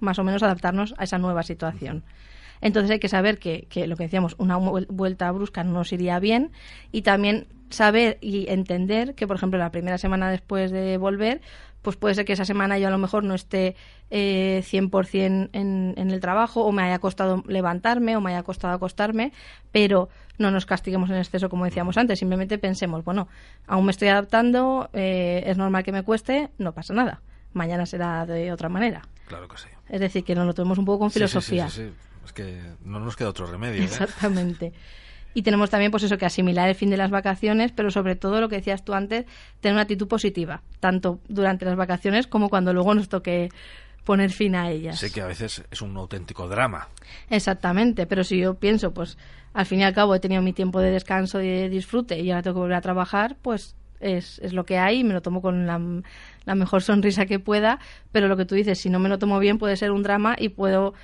más 0.00 0.18
o 0.18 0.24
menos, 0.24 0.42
adaptarnos 0.42 0.94
a 0.96 1.04
esa 1.04 1.18
nueva 1.18 1.42
situación. 1.42 2.04
Entonces 2.62 2.90
hay 2.90 2.98
que 2.98 3.08
saber 3.08 3.38
que, 3.38 3.66
que 3.68 3.86
lo 3.86 3.96
que 3.96 4.04
decíamos, 4.04 4.34
una 4.38 4.58
vuel- 4.58 4.86
vuelta 4.88 5.30
brusca 5.30 5.62
no 5.62 5.72
nos 5.72 5.92
iría 5.92 6.18
bien 6.18 6.52
y 6.90 7.02
también 7.02 7.48
saber 7.68 8.16
y 8.22 8.48
entender 8.48 9.14
que, 9.14 9.26
por 9.26 9.36
ejemplo, 9.36 9.58
la 9.58 9.70
primera 9.72 9.98
semana 9.98 10.30
después 10.30 10.70
de 10.70 10.96
volver, 10.96 11.42
pues 11.86 11.94
puede 11.96 12.16
ser 12.16 12.24
que 12.24 12.32
esa 12.32 12.44
semana 12.44 12.80
yo 12.80 12.88
a 12.88 12.90
lo 12.90 12.98
mejor 12.98 13.22
no 13.22 13.32
esté 13.36 13.76
eh, 14.10 14.60
100% 14.68 15.50
en, 15.52 15.94
en 15.96 16.10
el 16.10 16.18
trabajo 16.18 16.64
o 16.64 16.72
me 16.72 16.82
haya 16.82 16.98
costado 16.98 17.44
levantarme 17.46 18.16
o 18.16 18.20
me 18.20 18.32
haya 18.32 18.42
costado 18.42 18.74
acostarme, 18.74 19.32
pero 19.70 20.08
no 20.36 20.50
nos 20.50 20.66
castiguemos 20.66 21.10
en 21.10 21.16
exceso 21.18 21.48
como 21.48 21.64
decíamos 21.64 21.96
antes, 21.96 22.18
simplemente 22.18 22.58
pensemos, 22.58 23.04
bueno, 23.04 23.28
aún 23.68 23.84
me 23.84 23.92
estoy 23.92 24.08
adaptando, 24.08 24.90
eh, 24.94 25.44
es 25.46 25.56
normal 25.56 25.84
que 25.84 25.92
me 25.92 26.02
cueste, 26.02 26.50
no 26.58 26.72
pasa 26.72 26.92
nada, 26.92 27.22
mañana 27.52 27.86
será 27.86 28.26
de 28.26 28.50
otra 28.50 28.68
manera. 28.68 29.02
Claro 29.28 29.46
que 29.46 29.56
sí. 29.58 29.68
Es 29.88 30.00
decir, 30.00 30.24
que 30.24 30.34
nos 30.34 30.44
lo 30.44 30.54
tomemos 30.54 30.78
un 30.78 30.84
poco 30.86 30.98
con 30.98 31.10
Sí, 31.10 31.20
sí, 31.20 31.24
sí, 31.26 31.28
filosofía. 31.28 31.68
sí, 31.70 31.82
sí. 31.84 31.92
Es 32.24 32.32
que 32.32 32.60
no 32.84 32.98
nos 32.98 33.14
queda 33.14 33.28
otro 33.28 33.46
remedio. 33.46 33.84
¿eh? 33.84 33.88
Y 35.36 35.42
tenemos 35.42 35.68
también, 35.68 35.90
pues 35.90 36.02
eso, 36.02 36.16
que 36.16 36.24
asimilar 36.24 36.66
el 36.66 36.74
fin 36.74 36.88
de 36.88 36.96
las 36.96 37.10
vacaciones, 37.10 37.70
pero 37.70 37.90
sobre 37.90 38.16
todo 38.16 38.40
lo 38.40 38.48
que 38.48 38.56
decías 38.56 38.86
tú 38.86 38.94
antes, 38.94 39.26
tener 39.60 39.74
una 39.74 39.82
actitud 39.82 40.08
positiva, 40.08 40.62
tanto 40.80 41.20
durante 41.28 41.66
las 41.66 41.76
vacaciones 41.76 42.26
como 42.26 42.48
cuando 42.48 42.72
luego 42.72 42.94
nos 42.94 43.10
toque 43.10 43.50
poner 44.02 44.30
fin 44.30 44.54
a 44.54 44.70
ellas. 44.70 44.98
Sé 44.98 45.12
que 45.12 45.20
a 45.20 45.26
veces 45.26 45.62
es 45.70 45.82
un 45.82 45.94
auténtico 45.94 46.48
drama. 46.48 46.88
Exactamente, 47.28 48.06
pero 48.06 48.24
si 48.24 48.38
yo 48.38 48.54
pienso, 48.54 48.94
pues 48.94 49.18
al 49.52 49.66
fin 49.66 49.80
y 49.80 49.84
al 49.84 49.92
cabo 49.92 50.14
he 50.14 50.20
tenido 50.20 50.40
mi 50.40 50.54
tiempo 50.54 50.80
de 50.80 50.90
descanso 50.90 51.42
y 51.42 51.48
de 51.48 51.68
disfrute 51.68 52.18
y 52.18 52.30
ahora 52.30 52.42
tengo 52.42 52.54
que 52.54 52.60
volver 52.60 52.78
a 52.78 52.80
trabajar, 52.80 53.36
pues 53.42 53.76
es, 54.00 54.38
es 54.38 54.54
lo 54.54 54.64
que 54.64 54.78
hay 54.78 55.00
y 55.00 55.04
me 55.04 55.12
lo 55.12 55.20
tomo 55.20 55.42
con 55.42 55.66
la, 55.66 55.78
la 56.46 56.54
mejor 56.54 56.82
sonrisa 56.82 57.26
que 57.26 57.40
pueda, 57.40 57.78
pero 58.10 58.26
lo 58.26 58.38
que 58.38 58.46
tú 58.46 58.54
dices, 58.54 58.78
si 58.78 58.88
no 58.88 58.98
me 59.00 59.10
lo 59.10 59.18
tomo 59.18 59.38
bien 59.38 59.58
puede 59.58 59.76
ser 59.76 59.90
un 59.90 60.02
drama 60.02 60.34
y 60.38 60.48
puedo 60.48 60.94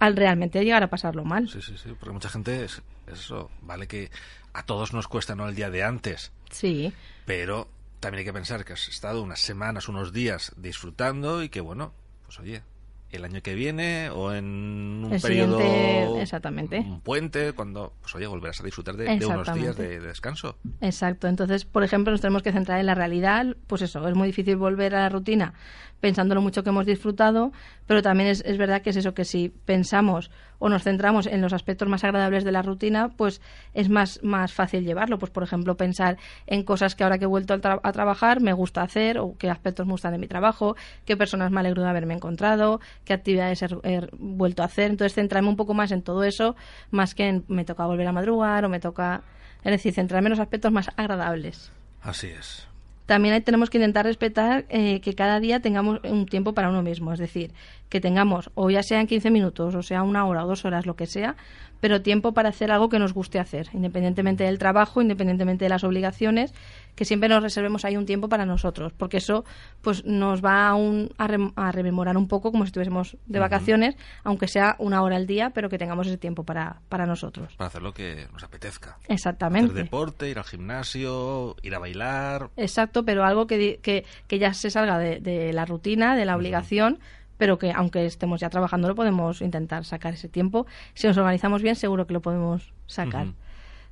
al 0.00 0.16
realmente 0.16 0.64
llegar 0.64 0.82
a 0.82 0.90
pasarlo 0.90 1.24
mal. 1.24 1.48
Sí, 1.48 1.62
sí, 1.62 1.74
sí. 1.76 1.90
Porque 1.98 2.12
mucha 2.12 2.28
gente, 2.28 2.66
eso, 3.06 3.50
vale 3.62 3.86
que 3.86 4.10
a 4.52 4.64
todos 4.64 4.92
nos 4.92 5.08
cuesta 5.08 5.34
no 5.34 5.48
el 5.48 5.54
día 5.54 5.70
de 5.70 5.82
antes, 5.82 6.32
Sí, 6.50 6.92
pero 7.24 7.68
también 8.00 8.20
hay 8.20 8.24
que 8.24 8.32
pensar 8.32 8.64
que 8.64 8.72
has 8.72 8.88
estado 8.88 9.22
unas 9.22 9.40
semanas, 9.40 9.88
unos 9.88 10.12
días 10.12 10.52
disfrutando 10.56 11.42
y 11.42 11.48
que, 11.48 11.60
bueno, 11.60 11.92
pues 12.24 12.38
oye, 12.40 12.62
el 13.16 13.24
año 13.24 13.40
que 13.42 13.54
viene 13.54 14.10
o 14.10 14.32
en 14.32 14.44
un 15.04 15.12
El 15.12 15.20
periodo. 15.20 16.18
exactamente. 16.20 16.78
Un 16.80 17.00
puente, 17.00 17.52
cuando, 17.52 17.92
pues 18.00 18.14
oye, 18.14 18.26
volverás 18.26 18.60
a 18.60 18.64
disfrutar 18.64 18.96
de, 18.96 19.04
de 19.18 19.26
unos 19.26 19.52
días 19.54 19.76
de, 19.76 20.00
de 20.00 20.06
descanso. 20.06 20.56
Exacto. 20.80 21.26
Entonces, 21.28 21.64
por 21.64 21.82
ejemplo, 21.84 22.10
nos 22.12 22.20
tenemos 22.20 22.42
que 22.42 22.52
centrar 22.52 22.78
en 22.80 22.86
la 22.86 22.94
realidad. 22.94 23.56
Pues 23.66 23.82
eso, 23.82 24.06
es 24.08 24.14
muy 24.14 24.28
difícil 24.28 24.56
volver 24.56 24.94
a 24.94 25.00
la 25.00 25.08
rutina 25.08 25.52
pensando 25.98 26.34
lo 26.34 26.42
mucho 26.42 26.62
que 26.62 26.68
hemos 26.68 26.84
disfrutado, 26.84 27.52
pero 27.86 28.02
también 28.02 28.28
es, 28.28 28.42
es 28.44 28.58
verdad 28.58 28.82
que 28.82 28.90
es 28.90 28.96
eso, 28.96 29.14
que 29.14 29.24
si 29.24 29.48
pensamos 29.48 30.30
o 30.58 30.68
nos 30.68 30.82
centramos 30.84 31.26
en 31.26 31.40
los 31.40 31.54
aspectos 31.54 31.88
más 31.88 32.04
agradables 32.04 32.44
de 32.44 32.52
la 32.52 32.60
rutina, 32.62 33.08
pues 33.16 33.40
es 33.72 33.88
más, 33.88 34.20
más 34.22 34.52
fácil 34.52 34.84
llevarlo. 34.84 35.18
Pues, 35.18 35.30
por 35.30 35.42
ejemplo, 35.42 35.76
pensar 35.76 36.18
en 36.46 36.64
cosas 36.64 36.94
que 36.94 37.02
ahora 37.02 37.18
que 37.18 37.24
he 37.24 37.28
vuelto 37.28 37.54
al 37.54 37.62
tra- 37.62 37.80
a 37.82 37.92
trabajar 37.92 38.40
me 38.42 38.52
gusta 38.52 38.82
hacer 38.82 39.18
o 39.18 39.36
qué 39.38 39.48
aspectos 39.50 39.86
me 39.86 39.92
gustan 39.92 40.12
de 40.12 40.18
mi 40.18 40.28
trabajo, 40.28 40.76
qué 41.06 41.16
personas 41.16 41.50
me 41.50 41.60
alegro 41.60 41.82
de 41.82 41.88
haberme 41.88 42.12
encontrado, 42.14 42.80
qué 43.06 43.14
actividades 43.14 43.62
he, 43.62 43.66
he 43.84 44.08
vuelto 44.18 44.62
a 44.62 44.66
hacer. 44.66 44.90
Entonces, 44.90 45.14
centrarme 45.14 45.48
un 45.48 45.56
poco 45.56 45.72
más 45.72 45.92
en 45.92 46.02
todo 46.02 46.24
eso, 46.24 46.56
más 46.90 47.14
que 47.14 47.28
en 47.28 47.44
me 47.48 47.64
toca 47.64 47.86
volver 47.86 48.06
a 48.06 48.12
madrugar 48.12 48.66
o 48.66 48.68
me 48.68 48.80
toca... 48.80 49.22
Es 49.64 49.72
decir, 49.72 49.94
centrarme 49.94 50.26
en 50.28 50.32
los 50.32 50.40
aspectos 50.40 50.70
más 50.70 50.90
agradables. 50.96 51.72
Así 52.02 52.28
es. 52.28 52.68
También 53.06 53.40
tenemos 53.42 53.70
que 53.70 53.78
intentar 53.78 54.04
respetar 54.04 54.66
eh, 54.68 55.00
que 55.00 55.14
cada 55.14 55.40
día 55.40 55.60
tengamos 55.60 56.00
un 56.04 56.26
tiempo 56.26 56.54
para 56.54 56.68
uno 56.68 56.82
mismo. 56.82 57.12
Es 57.12 57.18
decir, 57.18 57.52
que 57.88 58.00
tengamos, 58.00 58.50
o 58.54 58.68
ya 58.70 58.82
sean 58.82 59.06
15 59.06 59.30
minutos, 59.30 59.74
o 59.74 59.82
sea 59.82 60.02
una 60.02 60.24
hora 60.26 60.44
o 60.44 60.48
dos 60.48 60.64
horas, 60.64 60.86
lo 60.86 60.96
que 60.96 61.06
sea, 61.06 61.36
pero 61.80 62.02
tiempo 62.02 62.32
para 62.32 62.48
hacer 62.48 62.72
algo 62.72 62.88
que 62.88 62.98
nos 62.98 63.12
guste 63.12 63.38
hacer, 63.38 63.68
independientemente 63.74 64.44
del 64.44 64.58
trabajo, 64.58 65.02
independientemente 65.02 65.66
de 65.66 65.68
las 65.68 65.84
obligaciones, 65.84 66.52
que 66.96 67.04
siempre 67.04 67.28
nos 67.28 67.42
reservemos 67.42 67.84
ahí 67.84 67.96
un 67.96 68.06
tiempo 68.06 68.28
para 68.28 68.46
nosotros, 68.46 68.92
porque 68.96 69.18
eso 69.18 69.44
pues 69.82 70.04
nos 70.04 70.42
va 70.44 70.66
a, 70.68 70.74
un- 70.74 71.10
a, 71.18 71.28
rem- 71.28 71.52
a 71.54 71.70
rememorar 71.70 72.16
un 72.16 72.26
poco 72.28 72.50
como 72.50 72.64
si 72.64 72.68
estuviésemos 72.68 73.16
de 73.26 73.38
vacaciones, 73.38 73.94
aunque 74.24 74.48
sea 74.48 74.74
una 74.78 75.02
hora 75.02 75.16
al 75.16 75.26
día, 75.26 75.50
pero 75.50 75.68
que 75.68 75.78
tengamos 75.78 76.06
ese 76.06 76.16
tiempo 76.16 76.44
para, 76.44 76.80
para 76.88 77.06
nosotros. 77.06 77.54
Para 77.56 77.68
hacer 77.68 77.82
lo 77.82 77.92
que 77.92 78.26
nos 78.32 78.42
apetezca. 78.42 78.92
Hacer 79.02 79.12
Exactamente. 79.14 79.74
deporte, 79.74 80.28
ir 80.30 80.38
al 80.38 80.44
gimnasio, 80.44 81.56
ir 81.62 81.74
a 81.74 81.78
bailar. 81.78 82.50
Exacto, 82.56 83.04
pero 83.04 83.24
algo 83.24 83.46
que, 83.46 83.78
que, 83.82 84.04
que 84.26 84.38
ya 84.38 84.54
se 84.54 84.70
salga 84.70 84.98
de, 84.98 85.20
de 85.20 85.52
la 85.52 85.66
rutina, 85.66 86.16
de 86.16 86.24
la 86.24 86.36
obligación, 86.36 86.98
pero 87.36 87.58
que 87.58 87.72
aunque 87.72 88.06
estemos 88.06 88.40
ya 88.40 88.50
trabajando 88.50 88.88
lo 88.88 88.94
podemos 88.94 89.40
intentar 89.42 89.84
sacar 89.84 90.14
ese 90.14 90.28
tiempo. 90.28 90.66
Si 90.94 91.06
nos 91.06 91.16
organizamos 91.16 91.62
bien, 91.62 91.76
seguro 91.76 92.06
que 92.06 92.14
lo 92.14 92.22
podemos 92.22 92.72
sacar. 92.86 93.28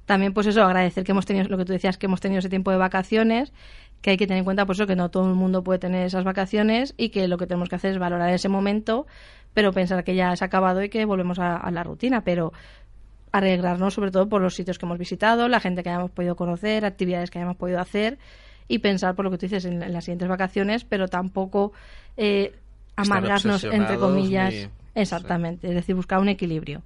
También, 0.06 0.34
pues 0.34 0.46
eso, 0.46 0.62
agradecer 0.62 1.04
que 1.04 1.12
hemos 1.12 1.24
tenido, 1.24 1.48
lo 1.48 1.56
que 1.56 1.64
tú 1.64 1.72
decías, 1.72 1.96
que 1.96 2.06
hemos 2.06 2.20
tenido 2.20 2.40
ese 2.40 2.50
tiempo 2.50 2.70
de 2.70 2.76
vacaciones, 2.76 3.52
que 4.02 4.10
hay 4.10 4.16
que 4.18 4.26
tener 4.26 4.40
en 4.40 4.44
cuenta, 4.44 4.66
pues 4.66 4.78
eso, 4.78 4.86
que 4.86 4.96
no 4.96 5.10
todo 5.10 5.28
el 5.28 5.34
mundo 5.34 5.64
puede 5.64 5.78
tener 5.78 6.06
esas 6.06 6.24
vacaciones 6.24 6.94
y 6.98 7.08
que 7.08 7.26
lo 7.26 7.38
que 7.38 7.46
tenemos 7.46 7.70
que 7.70 7.76
hacer 7.76 7.92
es 7.92 7.98
valorar 7.98 8.30
ese 8.30 8.50
momento, 8.50 9.06
pero 9.54 9.72
pensar 9.72 10.04
que 10.04 10.14
ya 10.14 10.36
se 10.36 10.44
ha 10.44 10.46
acabado 10.46 10.82
y 10.82 10.90
que 10.90 11.04
volvemos 11.06 11.38
a, 11.38 11.56
a 11.56 11.70
la 11.70 11.84
rutina, 11.84 12.22
pero 12.22 12.52
arreglarnos 13.32 13.94
sobre 13.94 14.10
todo 14.10 14.28
por 14.28 14.42
los 14.42 14.54
sitios 14.54 14.78
que 14.78 14.84
hemos 14.86 14.98
visitado, 14.98 15.48
la 15.48 15.58
gente 15.58 15.82
que 15.82 15.88
hayamos 15.88 16.10
podido 16.10 16.36
conocer, 16.36 16.84
actividades 16.84 17.30
que 17.30 17.38
hayamos 17.38 17.56
podido 17.56 17.80
hacer 17.80 18.18
y 18.68 18.78
pensar 18.78 19.14
por 19.14 19.24
lo 19.24 19.30
que 19.30 19.38
tú 19.38 19.46
dices 19.46 19.64
en, 19.64 19.82
en 19.82 19.92
las 19.92 20.04
siguientes 20.04 20.28
vacaciones, 20.28 20.84
pero 20.84 21.08
tampoco 21.08 21.72
eh, 22.16 22.54
amargarnos 22.96 23.60
entre 23.76 23.98
comillas. 23.98 24.52
ni- 24.54 25.00
Exactamente, 25.02 25.68
es 25.68 25.74
decir, 25.74 25.94
buscar 25.96 26.20
un 26.20 26.28
equilibrio. 26.28 26.82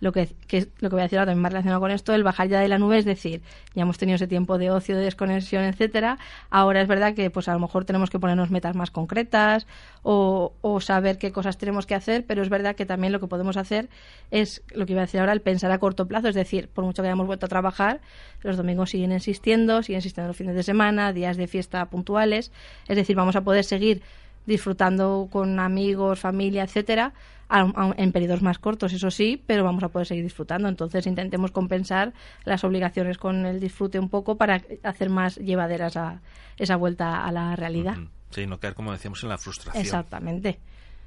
Lo 0.00 0.12
que, 0.12 0.28
que 0.48 0.66
lo 0.80 0.88
que 0.90 0.96
voy 0.96 1.00
a 1.00 1.04
decir 1.04 1.18
ahora 1.18 1.30
también 1.30 1.42
más 1.42 1.52
relacionado 1.52 1.80
con 1.80 1.90
esto, 1.90 2.12
el 2.14 2.24
bajar 2.24 2.48
ya 2.48 2.58
de 2.60 2.68
la 2.68 2.78
nube, 2.78 2.98
es 2.98 3.04
decir, 3.04 3.42
ya 3.74 3.82
hemos 3.82 3.96
tenido 3.96 4.16
ese 4.16 4.26
tiempo 4.26 4.58
de 4.58 4.70
ocio, 4.70 4.96
de 4.96 5.02
desconexión, 5.04 5.62
etcétera. 5.62 6.18
Ahora 6.50 6.80
es 6.82 6.88
verdad 6.88 7.14
que 7.14 7.30
pues 7.30 7.48
a 7.48 7.52
lo 7.52 7.60
mejor 7.60 7.84
tenemos 7.84 8.10
que 8.10 8.18
ponernos 8.18 8.50
metas 8.50 8.74
más 8.74 8.90
concretas 8.90 9.66
o, 10.02 10.52
o 10.62 10.80
saber 10.80 11.16
qué 11.16 11.32
cosas 11.32 11.56
tenemos 11.58 11.86
que 11.86 11.94
hacer, 11.94 12.24
pero 12.26 12.42
es 12.42 12.48
verdad 12.48 12.74
que 12.74 12.86
también 12.86 13.12
lo 13.12 13.20
que 13.20 13.28
podemos 13.28 13.56
hacer 13.56 13.88
es 14.30 14.62
lo 14.74 14.84
que 14.84 14.92
iba 14.92 15.02
a 15.02 15.06
decir 15.06 15.20
ahora, 15.20 15.32
el 15.32 15.40
pensar 15.40 15.70
a 15.70 15.78
corto 15.78 16.06
plazo, 16.08 16.28
es 16.28 16.34
decir, 16.34 16.68
por 16.68 16.84
mucho 16.84 17.02
que 17.02 17.08
hayamos 17.08 17.26
vuelto 17.26 17.46
a 17.46 17.48
trabajar, 17.48 18.00
los 18.42 18.56
domingos 18.56 18.90
siguen 18.90 19.12
existiendo, 19.12 19.82
siguen 19.82 19.98
existiendo 19.98 20.28
los 20.28 20.36
fines 20.36 20.56
de 20.56 20.64
semana, 20.64 21.12
días 21.12 21.36
de 21.36 21.46
fiesta 21.46 21.84
puntuales, 21.86 22.50
es 22.88 22.96
decir, 22.96 23.16
vamos 23.16 23.36
a 23.36 23.42
poder 23.42 23.64
seguir 23.64 24.02
disfrutando 24.46 25.28
con 25.30 25.58
amigos, 25.58 26.20
familia, 26.20 26.64
etcétera, 26.64 27.12
a- 27.48 27.60
a- 27.60 27.94
en 27.96 28.12
periodos 28.12 28.42
más 28.42 28.58
cortos, 28.58 28.92
eso 28.92 29.10
sí, 29.10 29.42
pero 29.46 29.64
vamos 29.64 29.82
a 29.84 29.88
poder 29.88 30.06
seguir 30.06 30.24
disfrutando. 30.24 30.68
Entonces 30.68 31.06
intentemos 31.06 31.50
compensar 31.50 32.12
las 32.44 32.64
obligaciones 32.64 33.18
con 33.18 33.46
el 33.46 33.60
disfrute 33.60 33.98
un 33.98 34.08
poco 34.08 34.36
para 34.36 34.62
hacer 34.82 35.10
más 35.10 35.36
llevadera 35.36 35.88
esa, 35.88 36.20
esa 36.58 36.76
vuelta 36.76 37.24
a 37.24 37.32
la 37.32 37.54
realidad. 37.56 37.96
Sí, 38.30 38.46
no 38.46 38.58
caer, 38.58 38.74
como 38.74 38.92
decíamos, 38.92 39.22
en 39.22 39.28
la 39.28 39.38
frustración. 39.38 39.80
Exactamente. 39.82 40.58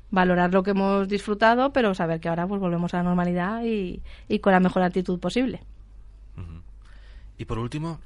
Valorar 0.09 0.53
lo 0.53 0.63
que 0.63 0.71
hemos 0.71 1.07
disfrutado, 1.09 1.73
pero 1.73 1.93
saber 1.93 2.21
que 2.21 2.29
ahora 2.29 2.47
pues 2.47 2.61
volvemos 2.61 2.93
a 2.93 2.97
la 2.97 3.03
normalidad 3.03 3.63
y, 3.65 4.01
y 4.29 4.39
con 4.39 4.53
la 4.53 4.61
mejor 4.61 4.83
actitud 4.83 5.19
posible. 5.19 5.59
Y 7.37 7.45
por 7.45 7.59
último, 7.59 7.99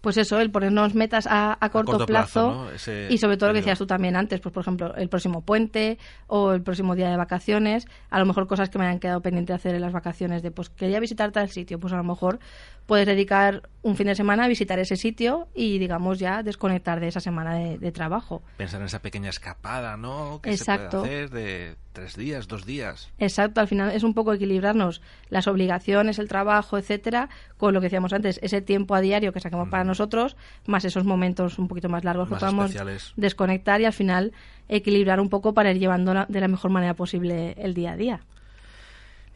Pues 0.00 0.16
eso, 0.16 0.40
el 0.40 0.50
ponernos 0.50 0.94
metas 0.94 1.26
a, 1.26 1.58
a 1.60 1.68
corto, 1.70 1.92
corto 1.92 2.06
plazo, 2.06 2.46
plazo, 2.48 2.64
¿no? 2.64 2.70
Ese 2.70 3.08
y 3.10 3.18
sobre 3.18 3.36
todo 3.36 3.50
lo 3.50 3.54
que 3.54 3.60
decías 3.60 3.78
tú 3.78 3.86
también 3.86 4.16
antes, 4.16 4.40
pues 4.40 4.52
por 4.52 4.62
ejemplo 4.62 4.94
el 4.96 5.08
próximo 5.08 5.42
puente 5.42 5.98
o 6.26 6.52
el 6.52 6.62
próximo 6.62 6.94
día 6.94 7.10
de 7.10 7.16
vacaciones, 7.16 7.86
a 8.08 8.18
lo 8.18 8.26
mejor 8.26 8.46
cosas 8.46 8.70
que 8.70 8.78
me 8.78 8.86
hayan 8.86 8.98
quedado 8.98 9.20
pendiente 9.20 9.52
de 9.52 9.56
hacer 9.56 9.74
en 9.74 9.82
las 9.82 9.92
vacaciones, 9.92 10.42
de 10.42 10.50
pues 10.50 10.70
quería 10.70 11.00
visitar 11.00 11.32
tal 11.32 11.50
sitio, 11.50 11.78
pues 11.78 11.92
a 11.92 11.96
lo 11.96 12.04
mejor 12.04 12.38
puedes 12.86 13.06
dedicar 13.06 13.68
un 13.82 13.96
fin 13.96 14.06
de 14.08 14.14
semana 14.14 14.44
a 14.44 14.48
visitar 14.48 14.78
ese 14.78 14.96
sitio 14.96 15.48
y 15.54 15.78
digamos 15.78 16.18
ya 16.18 16.42
desconectar 16.42 16.98
de 16.98 17.08
esa 17.08 17.20
semana 17.20 17.54
de, 17.54 17.78
de 17.78 17.92
trabajo. 17.92 18.42
pensar 18.56 18.80
en 18.80 18.86
esa 18.86 19.00
pequeña 19.00 19.30
escapada, 19.30 19.96
¿no? 19.96 20.40
Que 20.42 20.50
Exacto. 20.50 21.02
se 21.02 21.06
puede 21.06 21.24
hacer 21.24 21.30
de 21.30 21.76
tres 21.92 22.16
días, 22.16 22.46
dos 22.48 22.64
días. 22.66 23.10
Exacto, 23.18 23.60
al 23.60 23.68
final 23.68 23.90
es 23.90 24.02
un 24.04 24.14
poco 24.14 24.32
equilibrarnos 24.32 25.00
las 25.28 25.46
obligaciones, 25.48 26.18
el 26.18 26.28
trabajo, 26.28 26.78
etcétera, 26.78 27.28
con 27.58 27.74
lo 27.74 27.80
que 27.80 27.86
decíamos 27.86 28.12
antes, 28.12 28.38
ese 28.42 28.60
tiempo 28.62 28.94
a 28.94 29.00
diario 29.00 29.32
que 29.32 29.40
saquemos 29.40 29.68
para 29.68 29.84
nosotros, 29.84 30.36
más 30.66 30.84
esos 30.84 31.04
momentos 31.04 31.58
un 31.58 31.68
poquito 31.68 31.88
más 31.88 32.04
largos 32.04 32.30
Más 32.30 32.38
que 32.38 32.40
podamos 32.46 32.66
especiales. 32.66 33.12
desconectar 33.16 33.80
y 33.80 33.86
al 33.86 33.92
final 33.92 34.32
equilibrar 34.68 35.20
un 35.20 35.28
poco 35.28 35.52
para 35.54 35.70
ir 35.72 35.78
llevando 35.78 36.14
la- 36.14 36.26
de 36.28 36.40
la 36.40 36.48
mejor 36.48 36.70
manera 36.70 36.94
posible 36.94 37.54
el 37.58 37.74
día 37.74 37.92
a 37.92 37.96
día. 37.96 38.20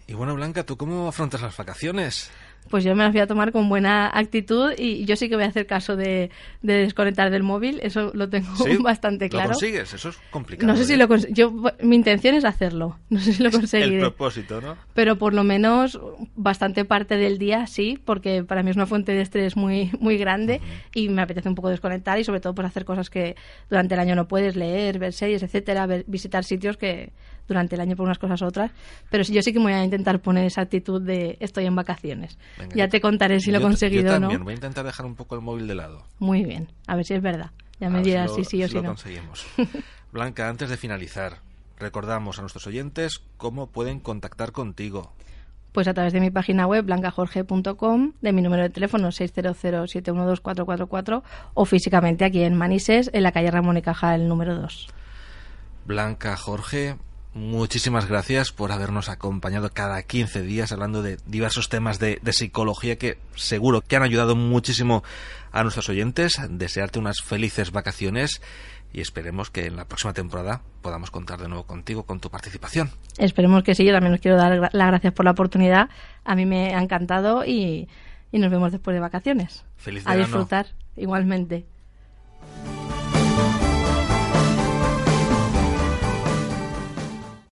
Y 0.07 0.13
bueno, 0.13 0.35
Blanca, 0.35 0.65
¿tú 0.65 0.77
cómo 0.77 1.09
afrontas 1.09 1.41
las 1.41 1.57
vacaciones? 1.57 2.31
Pues 2.71 2.83
yo 2.83 2.95
me 2.97 3.05
las 3.05 3.13
voy 3.13 3.21
a 3.21 3.27
tomar 3.27 3.53
con 3.53 3.69
buena 3.69 4.09
actitud 4.13 4.73
y 4.77 5.05
yo 5.05 5.17
sí 5.17 5.29
que 5.29 5.37
voy 5.37 5.45
a 5.45 5.49
hacer 5.49 5.67
caso 5.67 5.97
de, 5.97 6.31
de 6.63 6.73
desconectar 6.75 7.31
del 7.31 7.43
móvil, 7.43 7.79
eso 7.83 8.11
lo 8.15 8.29
tengo 8.29 8.49
¿Sí? 8.57 8.77
bastante 8.81 9.29
claro. 9.29 9.51
¿Lo 9.51 9.55
consigues? 9.55 9.93
Eso 9.95 10.09
es 10.09 10.19
complicado. 10.31 10.73
No 10.73 10.77
sé 10.77 10.85
si 10.85 10.95
¿eh? 10.95 10.97
lo 10.97 11.07
cons- 11.09 11.29
yo 11.31 11.53
Mi 11.83 11.95
intención 11.97 12.35
es 12.35 12.45
hacerlo, 12.45 12.99
no 13.11 13.21
sé 13.21 13.33
si 13.35 13.43
lo 13.43 13.51
El 13.51 13.55
conseguiré. 13.55 14.01
propósito, 14.01 14.61
¿no? 14.61 14.77
pero 14.95 15.17
por 15.19 15.35
lo 15.35 15.45
menos 15.45 16.01
bastante 16.37 16.85
parte 16.85 17.17
del 17.17 17.39
día 17.39 17.67
sí, 17.67 17.99
porque 18.05 18.45
para 18.45 18.63
mí 18.63 18.71
es 18.71 18.77
una 18.77 18.87
fuente 18.87 19.13
de 19.13 19.21
estrés 19.21 19.57
muy 19.57 19.91
muy 20.01 20.17
grande 20.17 20.61
y 20.95 21.09
me 21.11 21.23
apetece 21.23 21.49
un 21.49 21.55
poco 21.55 21.69
desconectar 21.69 22.19
y 22.19 22.25
sobre 22.25 22.41
todo 22.41 22.55
pues 22.55 22.67
hacer 22.67 22.85
cosas 22.85 23.11
que 23.11 23.37
durante 23.71 23.95
el 23.95 24.01
año 24.01 24.15
no 24.17 24.27
puedes 24.29 24.57
leer, 24.57 24.99
ver 24.99 25.13
series, 25.13 25.43
etcétera, 25.43 25.87
ver- 25.87 26.05
visitar 26.07 26.45
sitios 26.45 26.77
que 26.77 27.13
durante 27.49 27.75
el 27.75 27.81
año 27.81 27.97
por 27.97 28.07
unas 28.07 28.19
cosas 28.19 28.41
u 28.43 28.47
otras, 28.47 28.71
pero 29.11 29.25
sí- 29.25 29.33
yo 29.35 29.43
sí 29.43 29.53
que 29.53 29.59
me 29.59 29.65
voy 29.67 29.73
a 29.75 29.85
intentar 29.85 30.21
poner 30.21 30.45
esa 30.47 30.63
actitud 30.63 31.01
de 31.03 31.37
estoy 31.41 31.67
en 31.67 31.75
vacaciones. 31.77 32.39
Venga, 32.59 32.75
ya 32.77 32.89
te 32.89 33.01
contaré 33.01 33.41
si 33.41 33.51
lo 33.53 33.59
he 33.59 33.63
conseguido 33.63 34.03
yo 34.05 34.11
o 34.11 34.15
no. 34.15 34.21
también 34.23 34.45
voy 34.45 34.53
a 34.53 34.57
intentar 34.57 34.85
dejar 34.85 35.07
un 35.07 35.15
poco 35.15 35.35
el 35.35 35.41
móvil 35.41 35.67
de 35.67 35.75
lado. 35.75 36.05
Muy 36.19 36.45
bien, 36.45 36.69
a 36.87 36.97
ver 36.97 37.05
si 37.05 37.15
es 37.15 37.23
verdad. 37.23 37.51
Ya 37.81 37.89
A 37.89 37.91
me 37.91 38.03
dirás 38.03 38.31
lo- 38.31 38.37
si 38.37 38.45
sí 38.45 38.63
o 38.63 38.67
si 38.67 38.71
si 38.71 38.75
lo 38.77 38.83
no. 38.83 38.89
conseguimos. 38.91 39.47
Blanca, 40.13 40.49
antes 40.49 40.71
de 40.71 40.77
finalizar, 40.77 41.39
recordamos 41.79 42.39
a 42.39 42.43
nuestros 42.43 42.67
oyentes 42.67 43.21
cómo 43.37 43.67
pueden 43.67 44.01
contactar 44.01 44.53
contigo. 44.53 45.13
Pues 45.73 45.89
a 45.89 45.95
través 45.95 46.13
de 46.13 46.21
mi 46.21 46.31
página 46.31 46.67
web 46.69 46.85
blancajorge.com, 46.85 48.13
de 48.23 48.33
mi 48.33 48.43
número 48.43 48.63
de 48.63 48.71
teléfono 48.71 49.09
600-712-444 49.11 51.23
o 51.55 51.65
físicamente 51.65 52.25
aquí 52.25 52.43
en 52.43 52.55
Manises, 52.55 53.11
en 53.13 53.25
la 53.25 53.33
calle 53.33 53.51
Ramón 53.51 53.77
y 53.77 53.83
Cajal 53.83 54.29
número 54.29 54.55
2. 54.57 54.87
Blanca, 55.87 56.37
Jorge, 56.37 56.97
muchísimas 57.35 58.09
gracias 58.09 58.53
por 58.53 58.73
habernos 58.73 59.09
acompañado 59.09 59.71
cada 59.71 60.03
15 60.03 60.43
días 60.43 60.73
hablando 60.73 61.03
de 61.03 61.19
diversos 61.27 61.69
temas 61.69 61.99
de, 61.99 62.19
de 62.23 62.33
psicología 62.33 62.97
que 62.97 63.19
seguro 63.35 63.81
que 63.81 63.97
han 63.97 64.03
ayudado 64.03 64.37
muchísimo 64.37 65.03
a 65.53 65.63
nuestros 65.63 65.89
oyentes. 65.89 66.41
Desearte 66.49 66.99
unas 66.99 67.21
felices 67.23 67.73
vacaciones 67.73 68.41
y 68.93 69.01
esperemos 69.01 69.51
que 69.51 69.67
en 69.67 69.77
la 69.77 69.87
próxima 69.87 70.13
temporada 70.13 70.63
podamos 70.81 71.11
contar 71.11 71.41
de 71.41 71.49
nuevo 71.49 71.65
contigo 71.65 72.05
con 72.05 72.21
tu 72.21 72.31
participación. 72.31 72.91
Esperemos 73.19 73.65
que 73.65 73.75
sí, 73.75 73.85
yo 73.85 73.93
también 73.93 74.15
os 74.15 74.21
quiero 74.21 74.37
dar 74.37 74.71
las 74.73 74.87
gracias 74.89 75.13
por 75.13 75.25
la 75.25 75.33
oportunidad. 75.33 75.89
A 76.25 76.35
mí 76.37 76.47
me 76.47 76.75
ha 76.75 76.81
encantado 76.81 77.45
y, 77.45 77.89
y 78.31 78.39
nos 78.39 78.51
vemos 78.51 78.71
después 78.71 78.95
de 78.95 79.01
vacaciones. 79.01 79.65
Feliz 79.77 80.07
A 80.07 80.11
verano. 80.11 80.27
disfrutar 80.27 80.67
igualmente. 80.97 81.67